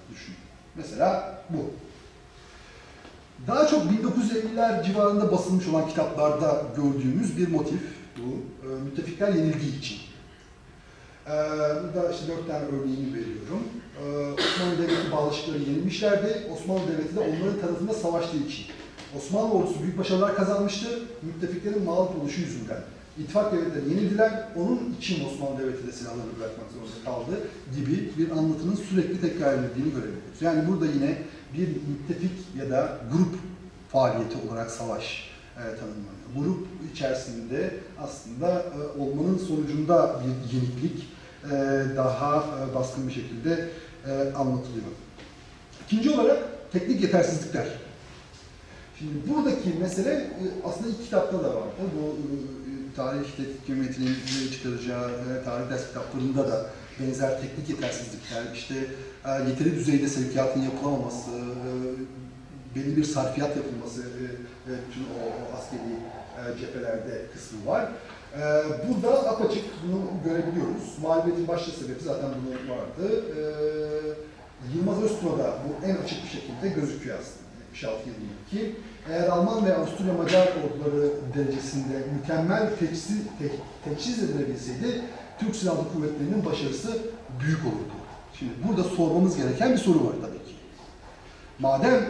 Mesela 0.77 1.43
bu. 1.51 1.71
Daha 3.47 3.67
çok 3.67 3.83
1950'ler 3.83 4.85
civarında 4.85 5.33
basılmış 5.33 5.69
olan 5.69 5.89
kitaplarda 5.89 6.63
gördüğümüz 6.77 7.39
bir 7.39 7.49
motif 7.49 7.81
bu. 8.17 8.29
E, 8.67 8.83
müttefikler 8.85 9.29
yenildiği 9.29 9.79
için. 9.79 9.99
E, 11.27 11.31
burada 11.31 12.13
işte 12.13 12.29
dört 12.29 12.47
tane 12.47 12.65
örneğini 12.65 13.15
veriyorum. 13.15 13.63
E, 14.01 14.05
Osmanlı 14.33 14.79
Devleti 14.79 15.13
bağlaşıkları 15.13 15.59
yenilmişlerdi. 15.59 16.47
Osmanlı 16.55 16.81
Devleti 16.93 17.17
de 17.17 17.21
onların 17.21 17.61
tarafında 17.61 17.95
savaştığı 17.95 18.37
için. 18.37 18.67
Osmanlı 19.17 19.53
ordusu 19.53 19.83
büyük 19.83 19.99
başarılar 19.99 20.37
kazanmıştı. 20.37 20.89
Müttefiklerin 21.23 21.85
mağlup 21.85 22.23
oluşu 22.23 22.41
yüzünden. 22.41 22.81
İttifak 23.21 23.53
devletleri 23.53 23.91
yenildiler. 23.91 24.33
Onun 24.57 24.95
için 24.99 25.25
Osmanlı 25.25 25.59
Devleti 25.59 25.87
de 25.87 25.93
silahlarını 25.93 26.39
bırakmak 26.39 26.67
zorunda 26.71 27.05
kaldı 27.05 27.47
gibi 27.77 28.13
bir 28.19 28.31
anlatının 28.31 28.75
sürekli 28.75 29.21
tekrar 29.21 29.55
edildiğini 29.55 29.91
görebiliyoruz. 29.91 30.43
Yani 30.43 30.69
burada 30.69 30.87
yine 30.87 31.19
bir 31.55 31.69
müttefik 31.69 32.33
ya 32.59 32.71
da 32.71 32.99
grup 33.13 33.35
faaliyeti 33.89 34.37
olarak 34.49 34.71
savaş 34.71 35.31
e, 35.57 35.61
tanımlanıyor. 35.61 36.21
Grup 36.37 36.67
içerisinde 36.93 37.75
aslında 38.03 38.63
e, 38.63 39.01
olmanın 39.01 39.39
sonucunda 39.39 40.21
bir 40.25 40.57
yenilik 40.57 41.09
e, 41.45 41.51
daha 41.97 42.37
e, 42.37 42.75
baskın 42.75 43.09
bir 43.09 43.13
şekilde 43.13 43.69
e, 44.07 44.11
anlatılıyor. 44.35 44.87
İkinci 45.87 46.11
olarak 46.11 46.39
teknik 46.73 47.03
yetersizlikler. 47.03 47.67
Şimdi 48.99 49.13
buradaki 49.29 49.69
mesele 49.81 50.11
e, 50.11 50.43
aslında 50.65 50.89
ilk 50.89 51.05
kitapta 51.05 51.39
da 51.39 51.49
vardı. 51.49 51.71
Bu 51.79 52.07
e, 52.07 52.60
tarih 53.01 53.25
tetkik 53.37 53.63
hükümetinin 53.63 54.17
çıkaracağı 54.53 55.11
e, 55.11 55.45
tarih 55.45 55.71
ders 55.71 55.89
kitaplarında 55.89 56.49
da 56.49 56.67
benzer 57.01 57.41
teknik 57.41 57.69
yetersizlikler, 57.71 58.43
işte 58.55 58.75
e, 59.25 59.31
yeteri 59.49 59.75
düzeyde 59.75 60.09
sevkiyatın 60.09 60.63
yapılamaması, 60.63 61.31
e, 61.31 61.71
belli 62.77 62.97
bir 62.97 63.05
sarfiyat 63.05 63.57
yapılması 63.57 64.01
e, 64.03 64.25
e, 64.71 64.73
tüm 64.93 65.05
o, 65.19 65.57
askeri 65.57 65.95
e, 66.39 66.59
cephelerde 66.59 67.27
kısmı 67.33 67.67
var. 67.67 67.89
E, 68.35 68.41
burada 68.89 69.31
apaçık 69.31 69.65
bunu 69.83 70.01
görebiliyoruz. 70.25 70.99
Mağlubiyetin 71.03 71.49
başta 71.49 71.73
sebebi 71.73 72.01
zaten 72.05 72.31
bunu 72.37 72.77
vardı. 72.77 73.25
E, 73.37 73.43
Yılmaz 74.75 75.03
Öztürk'da 75.03 75.55
bu 75.65 75.87
en 75.87 75.97
açık 75.97 76.25
bir 76.25 76.29
şekilde 76.29 76.81
gözüküyor 76.81 77.19
aslında. 77.19 77.51
76-22. 78.55 78.71
Eğer 79.09 79.29
Alman 79.29 79.67
ve 79.67 79.77
Avusturya 79.77 80.15
Macar 80.15 80.47
orduları 80.47 81.11
derecesinde 81.35 82.05
mükemmel 82.21 82.77
teçhiz, 82.79 83.09
te, 83.39 83.45
teçhiz 83.85 84.23
edilebilseydi 84.23 85.03
Türk 85.39 85.57
Silahlı 85.57 85.93
Kuvvetleri'nin 85.93 86.45
başarısı 86.45 86.99
büyük 87.41 87.65
olurdu. 87.65 87.95
Şimdi 88.39 88.53
burada 88.69 88.85
sormamız 88.85 89.37
gereken 89.37 89.73
bir 89.73 89.79
soru 89.79 90.07
var 90.07 90.13
tabii 90.21 90.39
ki. 90.39 90.55
Madem 91.59 92.05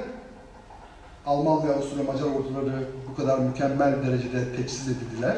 Alman 1.26 1.68
ve 1.68 1.74
Avusturya 1.74 2.04
Macar 2.04 2.26
orduları 2.26 2.84
bu 3.10 3.14
kadar 3.14 3.38
mükemmel 3.38 4.06
derecede 4.06 4.56
teçhiz 4.56 4.88
edildiler, 4.88 5.36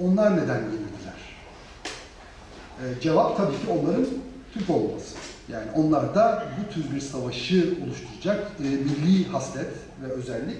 onlar 0.00 0.36
neden 0.36 0.58
yenildiler? 0.58 1.12
Ee, 2.80 3.00
cevap 3.00 3.36
tabii 3.36 3.52
ki 3.52 3.66
onların 3.70 4.06
Türk 4.54 4.70
olması. 4.70 5.16
Yani 5.48 5.66
onlar 5.76 6.14
da 6.14 6.44
bu 6.60 6.74
tür 6.74 6.94
bir 6.94 7.00
savaşı 7.00 7.76
oluşturacak 7.86 8.52
e, 8.60 8.62
milli 8.62 9.28
haslet 9.28 9.70
ve 10.02 10.12
özellik 10.12 10.58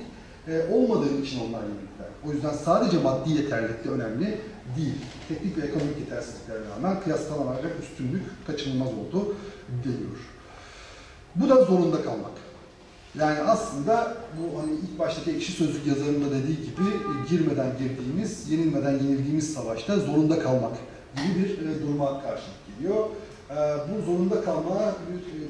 e, 0.49 0.75
olmadığı 0.75 1.23
için 1.23 1.41
onlar 1.41 1.63
yenilikler. 1.63 2.07
O 2.27 2.33
yüzden 2.33 2.53
sadece 2.53 2.99
maddi 2.99 3.31
yeterlilik 3.31 3.85
de 3.85 3.89
önemli 3.89 4.41
değil. 4.77 4.95
Teknik 5.29 5.59
ve 5.59 5.67
ekonomik 5.67 5.99
yetersizliklere 5.99 6.59
rağmen 6.71 7.01
kıyaslanamayan 7.01 7.71
üstünlük 7.83 8.23
kaçınılmaz 8.47 8.89
oldu 8.89 9.35
deniyor. 9.85 10.19
Bu 11.37 11.49
da 11.49 11.65
zorunda 11.65 12.03
kalmak. 12.03 12.33
Yani 13.19 13.41
aslında 13.41 14.17
bu 14.39 14.61
hani 14.61 14.73
ilk 14.73 14.99
baştaki 14.99 15.31
ekşi 15.31 15.53
sözlük 15.53 15.87
yazarının 15.87 16.31
da 16.31 16.35
dediği 16.35 16.57
gibi 16.57 16.89
e, 16.89 17.29
girmeden 17.31 17.71
girdiğimiz, 17.79 18.51
yenilmeden 18.51 18.93
yenildiğimiz 18.93 19.55
savaşta 19.55 19.99
zorunda 19.99 20.39
kalmak 20.39 20.73
gibi 21.17 21.45
bir 21.45 21.69
e, 21.69 21.83
duruma 21.83 22.23
karşılık 22.23 22.57
geliyor. 22.67 23.07
E, 23.51 23.55
bu 23.55 24.03
zorunda 24.07 24.45
kalma 24.45 24.95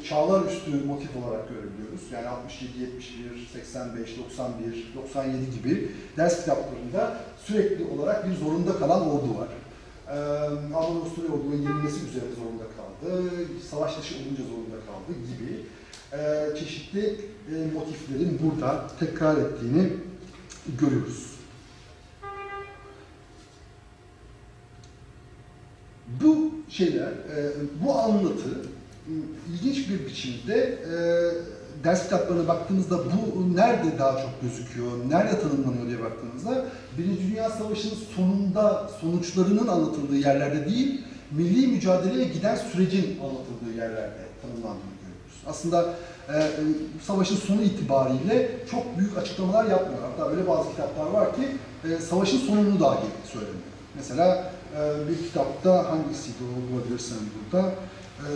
e, 0.01 0.05
çağlar 0.05 0.45
üstü 0.47 0.71
motif 0.71 1.17
olarak 1.17 1.49
görebiliyoruz. 1.49 2.13
Yani 2.13 2.29
67, 2.29 2.81
71, 2.81 3.49
85, 3.53 4.19
91, 4.19 4.93
97 4.95 5.51
gibi 5.51 5.93
ders 6.17 6.41
kitaplarında 6.41 7.17
sürekli 7.45 7.85
olarak 7.85 8.31
bir 8.31 8.37
zorunda 8.37 8.79
kalan 8.79 9.11
ordu 9.11 9.39
var. 9.39 9.49
Ee, 10.09 10.75
Avusturya 10.75 11.33
ordunun 11.33 11.63
yenilmesi 11.63 12.07
üzerine 12.07 12.35
zorunda 12.35 12.65
kaldı, 12.77 13.23
savaş 13.71 13.99
dışı 13.99 14.15
olunca 14.15 14.43
zorunda 14.43 14.77
kaldı 14.87 15.19
gibi 15.29 15.67
e, 16.13 16.57
çeşitli 16.59 17.21
e, 17.49 17.75
motiflerin 17.75 18.41
burada 18.43 18.87
tekrar 19.01 19.37
ettiğini 19.37 19.93
görüyoruz. 20.81 21.33
Bu 26.21 26.52
şeyler, 26.73 27.09
e, 27.09 27.53
bu 27.85 27.99
anlatı 27.99 28.51
ilginç 29.53 29.91
bir 29.91 30.07
biçimde 30.07 30.57
e, 30.57 30.95
ders 31.85 32.05
kitaplarına 32.05 32.49
baktığımızda 32.49 32.99
bu 32.99 33.57
nerede 33.57 33.99
daha 33.99 34.13
çok 34.13 34.43
gözüküyor, 34.43 34.91
nerede 35.09 35.41
tanımlanıyor 35.41 35.87
diye 35.87 36.03
baktığımızda 36.03 36.65
Birinci 36.99 37.31
Dünya 37.31 37.51
Savaşı'nın 37.51 37.95
sonunda 38.17 38.91
sonuçlarının 39.01 39.67
anlatıldığı 39.67 40.17
yerlerde 40.17 40.67
değil, 40.67 41.01
milli 41.31 41.67
mücadeleye 41.67 42.25
giden 42.25 42.57
sürecin 42.57 43.19
anlatıldığı 43.21 43.79
yerlerde 43.79 44.23
tanımlandığını 44.43 44.93
görüyoruz. 45.03 45.43
Aslında 45.47 45.95
e, 46.29 46.39
e, 46.39 46.49
savaşın 47.03 47.37
sonu 47.37 47.63
itibariyle 47.63 48.51
çok 48.71 48.99
büyük 48.99 49.19
açıklamalar 49.19 49.65
yapmıyor. 49.65 50.03
Hatta 50.03 50.31
öyle 50.31 50.49
bazı 50.49 50.71
kitaplar 50.71 51.07
var 51.07 51.37
ki 51.37 51.43
e, 51.85 51.99
savaşın 51.99 52.39
sonunu 52.39 52.81
dahi 52.81 53.07
söylemiyor. 53.33 53.63
Mesela 53.97 54.53
e, 54.77 55.09
bir 55.09 55.27
kitapta 55.27 55.91
hangisiydi 55.91 56.37
o 56.45 56.73
bulabilirsen 56.73 57.19
burada? 57.53 57.69
E, 57.69 58.33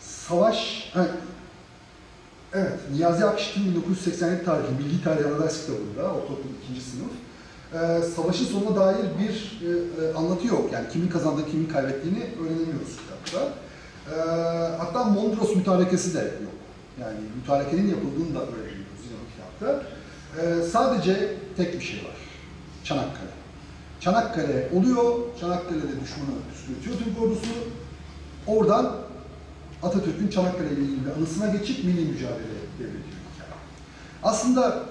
savaş, 0.00 0.90
ha, 0.94 1.06
evet 2.54 2.78
Niyazi 2.92 3.24
Akşit'in 3.24 3.74
1987 3.74 4.44
tarihli 4.44 4.84
Milli 4.84 5.04
Tarih 5.04 5.26
Anadolu 5.26 5.48
kitabında, 5.48 6.02
ortaokul 6.02 6.50
ikinci 6.62 6.80
sınıf, 6.80 7.10
e, 7.74 8.02
savaşın 8.02 8.44
sonuna 8.44 8.76
dair 8.76 9.04
bir 9.18 9.60
e, 9.66 9.70
e, 10.04 10.14
anlatı 10.14 10.46
yok. 10.46 10.72
Yani 10.72 10.88
kimin 10.88 11.08
kazandığı, 11.08 11.50
kimin 11.50 11.66
kaybettiğini 11.66 12.22
öğrenemiyoruz 12.40 12.96
kitapta. 12.96 13.48
Hatta 14.78 15.04
Mondros 15.04 15.56
mütarekesi 15.56 16.14
de 16.14 16.18
yok. 16.18 16.58
Yani 17.00 17.18
mütarekenin 17.36 17.88
yapıldığını 17.88 18.34
da 18.34 18.42
öğreniyoruz 18.42 19.02
yine 19.04 19.16
o 19.22 19.26
kitapta. 19.32 19.82
Sadece 20.72 21.34
tek 21.56 21.74
bir 21.74 21.84
şey 21.84 21.98
var. 21.98 22.16
Çanakkale. 22.84 23.37
Çanakkale 24.00 24.70
oluyor, 24.74 25.14
Çanakkale'de 25.40 26.00
düşmanı 26.04 26.30
püskürtüyor 26.50 26.98
Türk 26.98 27.22
ordusu. 27.22 27.50
Oradan 28.46 28.96
Atatürk'ün 29.82 30.28
Çanakkale 30.28 30.70
ile 30.70 30.80
ilgili 30.80 31.12
anısına 31.18 31.46
geçip 31.48 31.84
milli 31.84 32.00
mücadele 32.00 32.58
devrediyor. 32.78 33.18
Aslında 34.22 34.84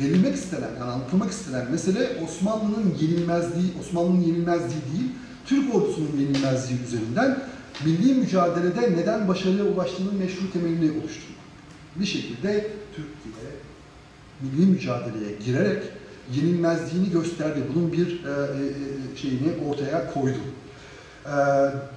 verilmek 0.00 0.34
istenen, 0.34 0.70
yani 0.78 0.90
anlatılmak 0.90 1.30
istenen 1.30 1.70
mesele 1.70 2.22
Osmanlı'nın 2.24 2.94
yenilmezliği, 3.00 3.72
Osmanlı'nın 3.80 4.20
yenilmezliği 4.20 4.82
değil, 4.92 5.10
Türk 5.46 5.74
ordusunun 5.74 6.18
yenilmezliği 6.18 6.82
üzerinden 6.82 7.38
milli 7.84 8.14
mücadelede 8.14 8.92
neden 8.92 9.28
başarıya 9.28 9.64
ulaştığının 9.64 10.14
meşru 10.14 10.52
temelini 10.52 10.90
oluşturmak. 10.90 11.38
Bir 11.96 12.06
şekilde 12.06 12.70
Türkiye 12.96 13.50
milli 14.40 14.66
mücadeleye 14.66 15.36
girerek 15.46 15.82
yenilmezliğini 16.34 17.10
gösterdi. 17.10 17.62
Bunun 17.74 17.92
bir 17.92 18.24
e, 18.24 18.30
e, 18.30 19.16
şeyini 19.16 19.52
ortaya 19.68 20.12
koydu. 20.12 20.38
E, 21.26 21.34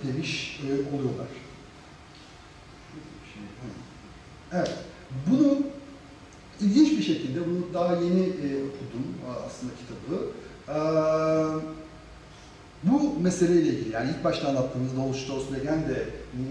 demiş 0.07 0.59
e, 0.67 0.95
oluyorlar. 0.95 1.27
Evet. 4.53 4.73
Bunu 5.29 5.57
ilginç 6.61 6.91
bir 6.91 7.03
şekilde, 7.03 7.39
bunu 7.39 7.73
daha 7.73 7.95
yeni 7.95 8.23
e, 8.23 8.47
okudum 8.55 9.05
aslında 9.47 9.73
kitabı. 9.79 10.27
E, 10.67 10.77
bu 12.83 13.19
meseleyle 13.19 13.69
ilgili, 13.69 13.93
yani 13.93 14.09
ilk 14.09 14.23
başta 14.23 14.47
anlattığımız 14.47 14.97
Dolstoy 15.27 15.59
Legende 15.59 16.09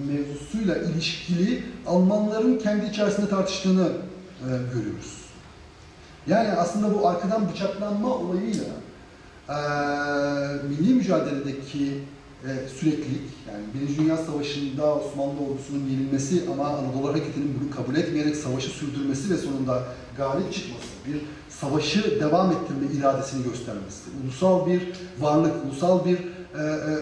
mevzusuyla 0.08 0.76
ilişkili 0.76 1.64
Almanların 1.86 2.58
kendi 2.58 2.86
içerisinde 2.86 3.28
tartıştığını 3.28 3.88
e, 4.40 4.48
görüyoruz. 4.74 5.19
Yani 6.26 6.52
aslında 6.52 6.94
bu 6.94 7.08
arkadan 7.08 7.48
bıçaklanma 7.48 8.14
olayıyla 8.14 8.64
e, 9.48 9.56
milli 10.68 10.94
mücadeledeki 10.94 11.98
e, 12.44 12.68
süreklilik, 12.68 13.22
yani 13.48 13.64
Birinci 13.74 13.98
Dünya 13.98 14.16
Savaşı'nda 14.16 14.94
Osmanlı 14.94 15.40
ordusunun 15.50 15.88
yenilmesi 15.90 16.42
ama 16.52 16.68
Anadolu 16.68 17.08
Hareketi'nin 17.08 17.60
bunu 17.60 17.70
kabul 17.70 17.96
etmeyerek 17.96 18.36
savaşı 18.36 18.68
sürdürmesi 18.68 19.30
ve 19.30 19.36
sonunda 19.36 19.84
galip 20.16 20.52
çıkması, 20.52 20.86
bir 21.06 21.20
savaşı 21.48 22.20
devam 22.20 22.52
ettirme 22.52 22.86
iradesini 22.98 23.44
göstermesi, 23.44 24.00
ulusal 24.24 24.66
bir 24.66 24.82
varlık, 25.20 25.64
ulusal 25.64 26.04
bir 26.04 26.18
e, 26.18 26.62
e, 26.62 26.94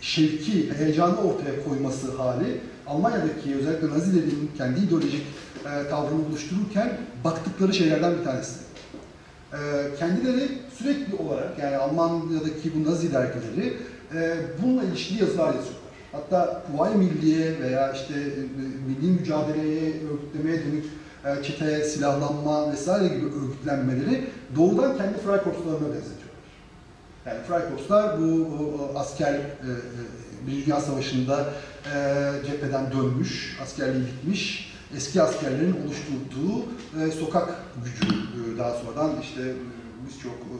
şevki, 0.00 0.74
heyecanı 0.74 1.16
ortaya 1.16 1.64
koyması 1.64 2.16
hali 2.16 2.60
Almanya'daki 2.86 3.56
özellikle 3.56 3.88
Nazilerin 3.88 4.50
kendi 4.58 4.80
ideolojik 4.80 5.22
e, 5.66 5.94
oluştururken 6.30 6.92
baktıkları 7.24 7.74
şeylerden 7.74 8.18
bir 8.18 8.24
tanesi. 8.24 8.58
E, 9.52 9.58
kendileri 9.98 10.48
sürekli 10.78 11.16
olarak 11.16 11.58
yani 11.58 11.76
Almanya'daki 11.76 12.72
bu 12.74 12.90
Nazi 12.90 13.12
dergileri 13.12 13.76
e, 14.14 14.36
bununla 14.62 14.84
ilişkili 14.84 15.20
yazılar 15.20 15.46
yazıyorlar. 15.46 15.82
Hatta 16.12 16.62
Kuvayi 16.66 16.96
Milliye 16.96 17.60
veya 17.60 17.92
işte 17.92 18.14
e, 18.14 18.40
milli 18.86 19.20
mücadeleye, 19.20 19.92
örgütlemeye 20.12 20.64
dönük 20.64 20.84
e, 21.24 21.42
çeteye, 21.42 21.84
silahlanma 21.84 22.72
vesaire 22.72 23.08
gibi 23.08 23.26
örgütlenmeleri 23.26 24.24
doğrudan 24.56 24.96
kendi 24.96 25.18
Freikorpslarına 25.18 25.80
benzetiyorlar. 25.80 26.22
Yani 27.26 27.38
Freikorpslar 27.48 28.20
bu 28.20 28.48
asker 28.96 29.34
e, 29.34 29.68
Birinci 30.46 30.66
Dünya 30.66 30.80
Savaşı'nda 30.80 31.46
e, 31.94 32.46
cepheden 32.46 32.92
dönmüş, 32.92 33.58
askerliği 33.62 34.06
bitmiş, 34.06 34.71
eski 34.96 35.22
askerlerin 35.22 35.76
oluşturduğu 35.86 36.64
e, 37.02 37.10
sokak 37.10 37.54
gücü 37.84 38.14
e, 38.14 38.58
daha 38.58 38.74
sonradan 38.74 39.20
işte 39.20 39.40
e, 39.40 39.54
birçok 40.06 40.34
e, 40.34 40.56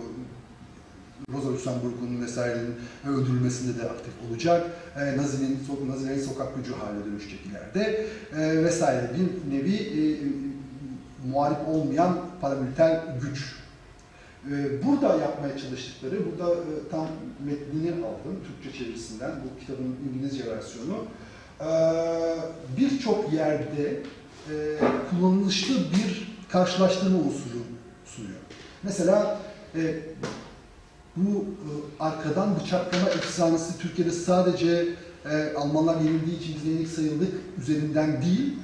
Rosa 1.33 1.49
Luxemburg'un 1.49 2.23
vesairenin 2.23 2.75
öldürülmesinde 3.09 3.83
de 3.83 3.91
aktif 3.91 4.15
olacak. 4.31 4.67
E, 4.97 5.17
Nazi'nin, 5.17 5.59
Nazilerin 5.89 6.23
sokak 6.23 6.57
gücü 6.57 6.73
haline 6.75 7.05
dönüşecek 7.05 7.41
ileride 7.47 8.07
e, 8.37 8.65
vesaire 8.65 9.11
bir 9.15 9.57
nevi 9.57 9.77
e, 9.77 10.03
muhalif 11.29 11.59
olmayan 11.69 12.19
paramiliter 12.41 13.01
güç. 13.23 13.55
E, 14.51 14.87
burada 14.87 15.17
yapmaya 15.17 15.59
çalıştıkları, 15.59 16.17
burada 16.27 16.55
e, 16.55 16.89
tam 16.91 17.07
metnini 17.45 17.91
aldım 17.91 18.41
Türkçe 18.63 18.79
çevirisinden, 18.79 19.31
bu 19.31 19.61
kitabın 19.61 19.97
İngilizce 20.09 20.45
versiyonu. 20.51 21.05
E, 21.61 21.69
Birçok 22.77 23.33
yerde 23.33 24.03
e, 24.51 24.79
kullanılışlı 25.11 25.75
bir 25.75 26.33
karşılaştırma 26.49 27.19
usulü 27.19 27.63
sunuyor. 28.05 28.41
Mesela 28.83 29.39
e, 29.75 30.01
bu 31.17 31.31
e, 31.31 31.71
arkadan 32.01 32.61
bıçaklama 32.61 33.09
efsanesi 33.11 33.79
Türkiye'de 33.79 34.13
sadece 34.13 34.89
e, 35.31 35.55
Almanlar 35.57 35.97
yenildiği 36.01 36.39
için 36.39 36.55
biz 36.57 36.65
yenilik 36.65 36.89
sayıldık 36.89 37.33
üzerinden 37.61 38.23
değil, 38.23 38.59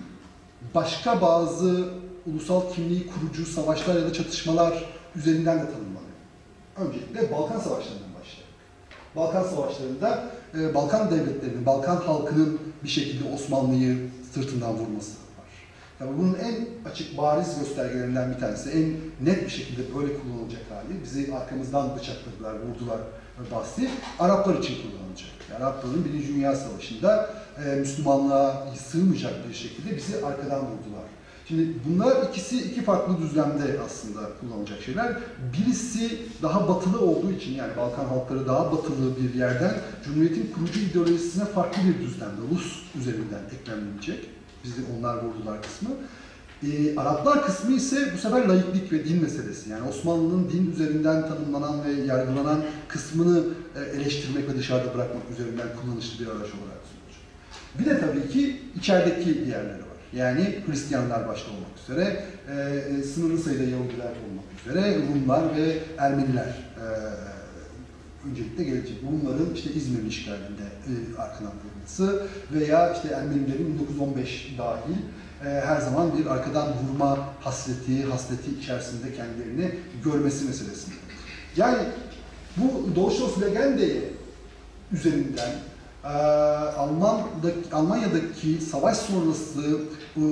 başka 0.74 1.22
bazı 1.22 1.88
ulusal 2.26 2.72
kimliği 2.72 3.06
kurucu 3.06 3.46
savaşlar 3.46 3.94
ya 3.94 4.02
da 4.02 4.12
çatışmalar 4.12 4.84
üzerinden 5.16 5.58
de 5.58 5.64
tanımlanıyor. 5.64 5.98
Öncelikle 6.76 7.32
Balkan 7.32 7.60
Savaşları'ndan 7.60 8.14
başlayarak. 8.20 8.48
Balkan 9.16 9.42
Savaşları'nda 9.42 10.24
e, 10.54 10.74
Balkan 10.74 11.10
devletlerinin, 11.10 11.66
Balkan 11.66 11.96
halkının 11.96 12.58
bir 12.84 12.88
şekilde 12.88 13.34
Osmanlı'yı 13.34 14.10
sırtından 14.34 14.74
vurması. 14.74 15.27
Yani 16.00 16.18
bunun 16.18 16.34
en 16.34 16.68
açık 16.90 17.18
bariz 17.18 17.58
göstergelerinden 17.58 18.34
bir 18.34 18.40
tanesi, 18.40 18.70
en 18.70 19.26
net 19.26 19.44
bir 19.44 19.50
şekilde 19.50 19.82
böyle 19.98 20.18
kullanılacak 20.18 20.62
hali. 20.70 21.02
Bizi 21.02 21.34
arkamızdan 21.34 21.96
bıçakladılar, 21.96 22.54
vurdular 22.54 22.98
bahsi 23.52 23.90
Araplar 24.18 24.54
için 24.54 24.74
kullanılacak. 24.82 25.30
Arapların 25.56 26.04
Birinci 26.04 26.34
Dünya 26.34 26.56
Savaşı'nda 26.56 27.30
e, 27.64 27.74
Müslümanlığa 27.74 28.66
sığmayacak 28.76 29.48
bir 29.48 29.54
şekilde 29.54 29.96
bizi 29.96 30.16
arkadan 30.16 30.60
vurdular. 30.60 31.08
Şimdi 31.48 31.68
bunlar 31.84 32.28
ikisi 32.28 32.58
iki 32.58 32.82
farklı 32.82 33.18
düzlemde 33.18 33.80
aslında 33.86 34.20
kullanılacak 34.40 34.82
şeyler. 34.82 35.16
Birisi 35.52 36.18
daha 36.42 36.68
batılı 36.68 37.00
olduğu 37.00 37.32
için 37.32 37.54
yani 37.54 37.76
Balkan 37.76 38.04
halkları 38.04 38.46
daha 38.46 38.72
batılı 38.72 39.16
bir 39.16 39.34
yerden 39.34 39.74
Cumhuriyet'in 40.04 40.52
kurucu 40.52 40.80
ideolojisine 40.80 41.44
farklı 41.44 41.82
bir 41.82 42.06
düzlemde 42.06 42.40
Rus 42.54 42.82
üzerinden 43.00 43.42
eklemlenecek. 43.60 44.37
Bizi 44.64 44.80
onlar 44.98 45.16
vurdular 45.16 45.62
kısmı. 45.62 45.90
Ee, 46.62 46.96
Araplar 46.96 47.46
kısmı 47.46 47.76
ise 47.76 48.12
bu 48.14 48.18
sefer 48.18 48.46
laiklik 48.48 48.92
ve 48.92 49.04
din 49.04 49.22
meselesi. 49.22 49.70
Yani 49.70 49.88
Osmanlı'nın 49.88 50.50
din 50.50 50.72
üzerinden 50.72 51.28
tanımlanan 51.28 51.84
ve 51.84 51.92
yargılanan 51.92 52.64
kısmını 52.88 53.44
e, 53.76 53.96
eleştirmek 53.96 54.48
ve 54.48 54.56
dışarıda 54.58 54.94
bırakmak 54.94 55.22
üzerinden 55.32 55.68
kullanışlı 55.82 56.24
bir 56.24 56.30
araç 56.30 56.36
olarak 56.38 56.80
sunulacak. 56.88 57.22
Bir 57.78 57.84
de 57.84 58.00
tabii 58.00 58.32
ki 58.32 58.60
içerideki 58.76 59.46
diğerleri 59.46 59.78
var. 59.78 59.98
Yani 60.12 60.58
Hristiyanlar 60.66 61.28
başta 61.28 61.50
olmak 61.50 61.78
üzere, 61.82 62.24
e, 62.98 63.02
sınırlı 63.02 63.38
sayıda 63.38 63.62
Yahudiler 63.62 64.12
olmak 64.28 64.44
üzere, 64.60 64.96
Rumlar 64.96 65.56
ve 65.56 65.78
Ermeniler 65.98 66.54
e, 66.76 66.86
öncelikle 68.30 68.64
gelecek. 68.64 68.96
Bunların 69.02 69.54
işte 69.54 69.72
İzmir 69.72 70.10
işgalinde 70.10 70.62
e, 70.62 70.92
arkadan 71.18 71.52
veya 72.52 72.92
işte 72.92 73.08
Ermenilerin 73.08 73.74
1915 73.74 74.54
dahil 74.58 74.96
e, 75.44 75.60
her 75.60 75.80
zaman 75.80 76.18
bir 76.18 76.26
arkadan 76.26 76.68
vurma 76.68 77.18
hasreti, 77.40 78.04
hasleti 78.04 78.50
içerisinde 78.60 79.14
kendilerini 79.14 79.74
görmesi 80.04 80.44
meselesi. 80.44 80.90
Yani 81.56 81.78
bu 82.56 82.96
Deutsche 82.96 83.46
Legende 83.46 84.02
üzerinden 84.92 85.50
e, 86.04 86.08
Alman'daki, 86.76 87.56
Almanya'daki 87.72 88.60
savaş 88.60 88.96
sonrası 88.96 89.80
e, 90.16 90.22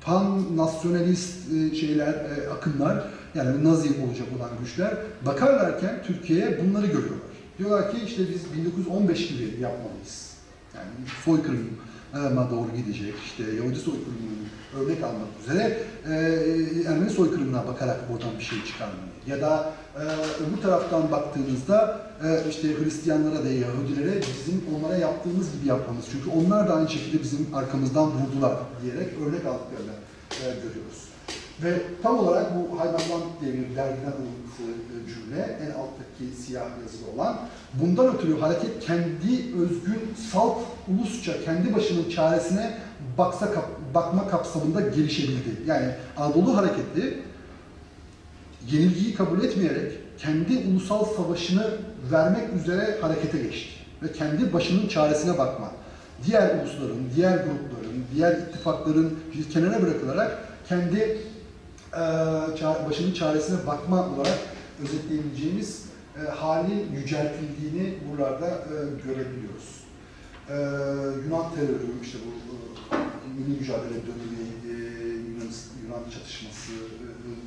pan 0.00 0.56
nasyonalist 0.56 1.50
şeyler, 1.80 2.14
akımlar 2.52 3.04
yani 3.34 3.64
Nazi 3.64 3.88
olacak 3.88 4.26
olan 4.38 4.50
güçler 4.60 4.94
bakarlarken 5.26 6.02
Türkiye'ye 6.06 6.64
bunları 6.64 6.86
görüyorlar. 6.86 7.29
Diyorlar 7.60 7.92
ki 7.92 7.98
işte 8.06 8.22
biz 8.34 8.64
1915 8.64 9.28
gibi 9.28 9.42
yapmalıyız. 9.60 10.30
Yani 10.76 10.90
soykırıma 11.24 12.50
doğru 12.50 12.76
gidecek, 12.76 13.14
işte 13.26 13.42
Yahudi 13.42 13.76
soykırımının 13.76 14.48
örnek 14.78 15.04
almak 15.04 15.28
üzere 15.42 15.78
e, 16.06 16.12
Ermeni 16.92 17.10
soykırımına 17.10 17.66
bakarak 17.66 18.00
oradan 18.12 18.38
bir 18.38 18.44
şey 18.44 18.64
çıkarmayı. 18.64 19.10
Ya 19.26 19.40
da 19.40 19.72
e, 19.96 20.02
öbür 20.42 20.62
taraftan 20.62 21.10
baktığınızda 21.10 22.00
e, 22.24 22.50
işte 22.50 22.68
Hristiyanlara 22.78 23.44
da 23.44 23.48
Yahudilere 23.48 24.20
bizim 24.20 24.62
onlara 24.76 24.96
yaptığımız 24.96 25.52
gibi 25.52 25.68
yapmamız. 25.68 26.04
Çünkü 26.12 26.30
onlar 26.30 26.68
da 26.68 26.74
aynı 26.74 26.88
şekilde 26.88 27.22
bizim 27.22 27.54
arkamızdan 27.54 28.06
vurdular 28.06 28.56
diyerek 28.82 29.08
örnek 29.08 29.46
aldıklarını 29.46 29.94
e, 30.30 30.44
görüyoruz. 30.44 31.09
Ve 31.62 31.82
tam 32.02 32.18
olarak 32.18 32.46
bu 32.54 32.80
Heimatland 32.80 33.22
diye 33.40 33.52
bir 33.52 33.76
dergiden 33.76 34.12
alıntısı 34.12 34.62
e, 34.62 34.96
cümle, 35.14 35.42
en 35.42 35.70
alttaki 35.70 36.42
siyah 36.42 36.64
yazılı 36.82 37.10
olan, 37.14 37.38
bundan 37.74 38.14
ötürü 38.14 38.40
hareket 38.40 38.80
kendi 38.80 39.56
özgün, 39.62 40.14
salt, 40.32 40.58
ulusça, 40.88 41.44
kendi 41.44 41.74
başının 41.74 42.10
çaresine 42.10 42.74
baksa 43.18 43.52
kap, 43.52 43.68
bakma 43.94 44.28
kapsamında 44.28 44.80
gelişebildi. 44.80 45.50
Yani 45.66 45.86
Anadolu 46.16 46.56
hareketi 46.56 47.22
yenilgiyi 48.70 49.14
kabul 49.14 49.44
etmeyerek 49.44 49.92
kendi 50.18 50.58
ulusal 50.70 51.04
savaşını 51.04 51.70
vermek 52.12 52.54
üzere 52.62 52.98
harekete 53.00 53.38
geçti. 53.38 53.70
Ve 54.02 54.12
kendi 54.12 54.52
başının 54.52 54.88
çaresine 54.88 55.38
bakma. 55.38 55.70
Diğer 56.26 56.42
ulusların, 56.42 57.00
diğer 57.16 57.32
grupların, 57.32 58.04
diğer 58.14 58.32
ittifakların 58.32 59.18
bir 59.34 59.50
kenara 59.50 59.82
bırakılarak 59.82 60.38
kendi 60.68 61.18
başının 62.90 63.14
çaresine 63.14 63.66
bakma 63.66 64.08
olarak 64.08 64.38
özetleyebileceğimiz 64.82 65.84
e, 66.16 66.30
halin 66.30 66.92
yüceltildiğini 66.96 67.94
buralarda 68.10 68.46
e, 68.46 68.76
görebiliyoruz. 69.06 69.84
E, 70.48 70.54
Yunan 71.24 71.54
terörü, 71.54 71.86
işte 72.02 72.18
bu 72.26 72.30
e, 72.94 72.98
milli 73.38 73.58
mücadele 73.60 73.88
dönemi, 73.90 74.50
Yunan, 75.84 76.10
çatışması 76.14 76.72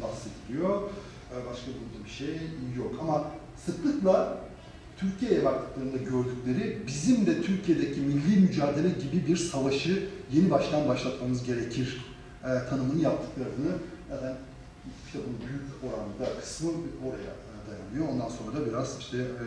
bahsediliyor. 0.01 0.81
E, 0.81 1.35
başka 1.51 1.67
burada 1.67 2.05
bir 2.05 2.09
şey 2.09 2.35
yok. 2.77 2.95
Ama 3.01 3.25
sıklıkla 3.65 4.37
Türkiye'ye 4.97 5.45
baktıklarında 5.45 5.97
gördükleri 5.97 6.83
bizim 6.87 7.25
de 7.25 7.41
Türkiye'deki 7.41 7.99
milli 7.99 8.39
mücadele 8.39 8.89
gibi 8.89 9.27
bir 9.27 9.37
savaşı 9.37 10.09
yeni 10.33 10.51
baştan 10.51 10.87
başlatmamız 10.87 11.43
gerekir 11.43 12.05
tanımını 12.69 13.01
yaptıklarını 13.01 13.71
zaten 14.13 14.35
kitabın 15.05 15.35
büyük 15.47 15.67
oranda 15.83 16.39
kısmı 16.39 16.71
oraya 17.07 17.33
e, 17.47 17.55
dayanıyor. 17.67 18.13
Ondan 18.13 18.29
sonra 18.29 18.57
da 18.57 18.65
biraz 18.65 18.99
işte 18.99 19.17
e, 19.17 19.45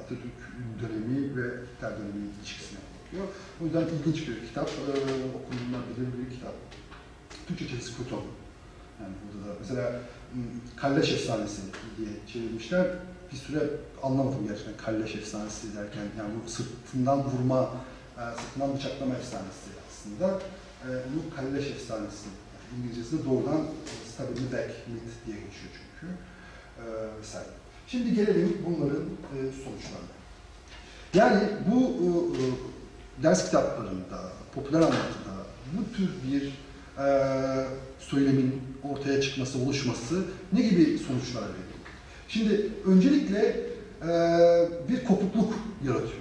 Atatürk 0.00 0.38
dönemi 0.82 1.36
ve 1.36 1.46
Hitler 1.46 1.92
dönemi 1.98 2.24
ilişkisine 2.38 2.78
bakıyor. 3.04 3.24
O 3.60 3.64
yüzden 3.64 3.84
ilginç 3.96 4.28
bir 4.28 4.46
kitap, 4.48 4.68
e, 4.68 4.92
okunulabilir 5.38 6.08
bir 6.18 6.34
kitap. 6.34 6.54
Türkçesi 7.48 7.96
Kuton. 7.96 8.22
Yani 9.00 9.14
burada 9.22 9.48
da 9.48 9.56
mesela 9.60 10.00
Kalleş 10.76 11.12
Efsanesi 11.12 11.62
diye 11.98 12.08
çevirmişler. 12.32 12.86
Bir 13.32 13.36
süre 13.36 13.70
anlamadım 14.02 14.46
gerçekten 14.48 14.76
Kalleş 14.76 15.14
Efsanesi 15.14 15.76
derken. 15.76 16.02
Yani 16.18 16.30
bu 16.44 16.50
sırtından 16.50 17.24
vurma, 17.24 17.70
sırtından 18.36 18.76
bıçaklama 18.76 19.14
efsanesi 19.14 19.70
aslında. 19.88 20.40
Bu 20.84 21.36
Kalleş 21.36 21.66
Efsanesi 21.66 22.28
İngilizcesinde 22.78 23.24
doğrudan 23.24 23.60
Stabile 24.14 24.52
Back 24.52 24.70
Myth 24.88 25.26
diye 25.26 25.36
geçiyor 25.36 25.70
çünkü. 25.72 26.12
E, 26.78 26.84
vesaire. 27.20 27.48
Şimdi 27.86 28.14
gelelim 28.14 28.58
bunların 28.66 29.02
e, 29.02 29.36
sonuçlarına. 29.36 30.10
Yani 31.14 31.42
bu 31.70 31.96
e, 32.36 32.40
ders 33.22 33.44
kitaplarında, 33.44 34.32
popüler 34.54 34.80
anlatıda 34.80 35.34
bu 35.72 35.96
tür 35.96 36.08
bir 36.30 36.52
e, 37.02 37.66
söylemin 37.98 38.62
ortaya 38.82 39.20
çıkması, 39.20 39.58
oluşması 39.58 40.24
ne 40.52 40.62
gibi 40.62 40.98
sonuçlar 40.98 41.42
veriyor? 41.42 41.80
Şimdi 42.28 42.68
öncelikle 42.86 43.70
e, 44.02 44.08
bir 44.88 45.04
kopukluk 45.04 45.54
yaratıyor 45.84 46.20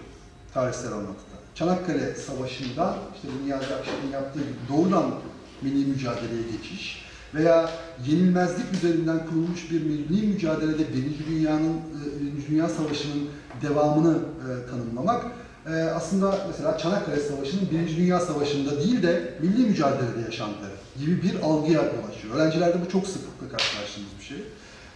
tarihsel 0.54 0.94
anlatıda. 0.94 1.40
Çanakkale 1.56 2.16
Savaşı'nda 2.16 2.98
işte 3.16 3.28
Niyazi 3.44 3.76
Akşener'in 3.76 4.12
yaptığı 4.12 4.40
gibi 4.40 4.58
doğrudan 4.70 5.14
milli 5.62 5.86
mücadeleye 5.86 6.42
geçiş 6.52 7.10
veya 7.36 7.70
yenilmezlik 8.08 8.74
üzerinden 8.74 9.26
kurulmuş 9.26 9.72
bir 9.72 9.82
milli 9.82 10.28
mücadelede 10.28 10.94
Birinci 10.94 11.28
Dünya'nın 11.30 11.78
Birinci 12.22 12.48
Dünya 12.50 12.70
Savaşı'nın 12.70 13.28
devamını 13.62 14.18
e, 14.18 14.70
tanımlamak 14.70 15.26
e, 15.66 15.74
aslında 15.74 16.38
mesela 16.48 16.78
Çanakkale 16.78 17.20
Savaşı'nın 17.20 17.72
Birinci 17.72 17.98
Dünya 17.98 18.20
Savaşı'nda 18.20 18.80
değil 18.80 19.04
de 19.04 19.34
milli 19.42 19.68
mücadelede 19.68 20.22
yaşandığı 20.26 20.72
gibi 21.00 21.24
bir 21.24 21.40
algıya 21.44 21.82
yol 21.82 22.10
açıyor. 22.12 22.36
Öğrencilerde 22.36 22.78
bu 22.86 22.92
çok 22.92 23.08
sıklıkla 23.08 23.58
karşılaştığımız 23.58 24.12
bir 24.20 24.26
şey. 24.26 24.38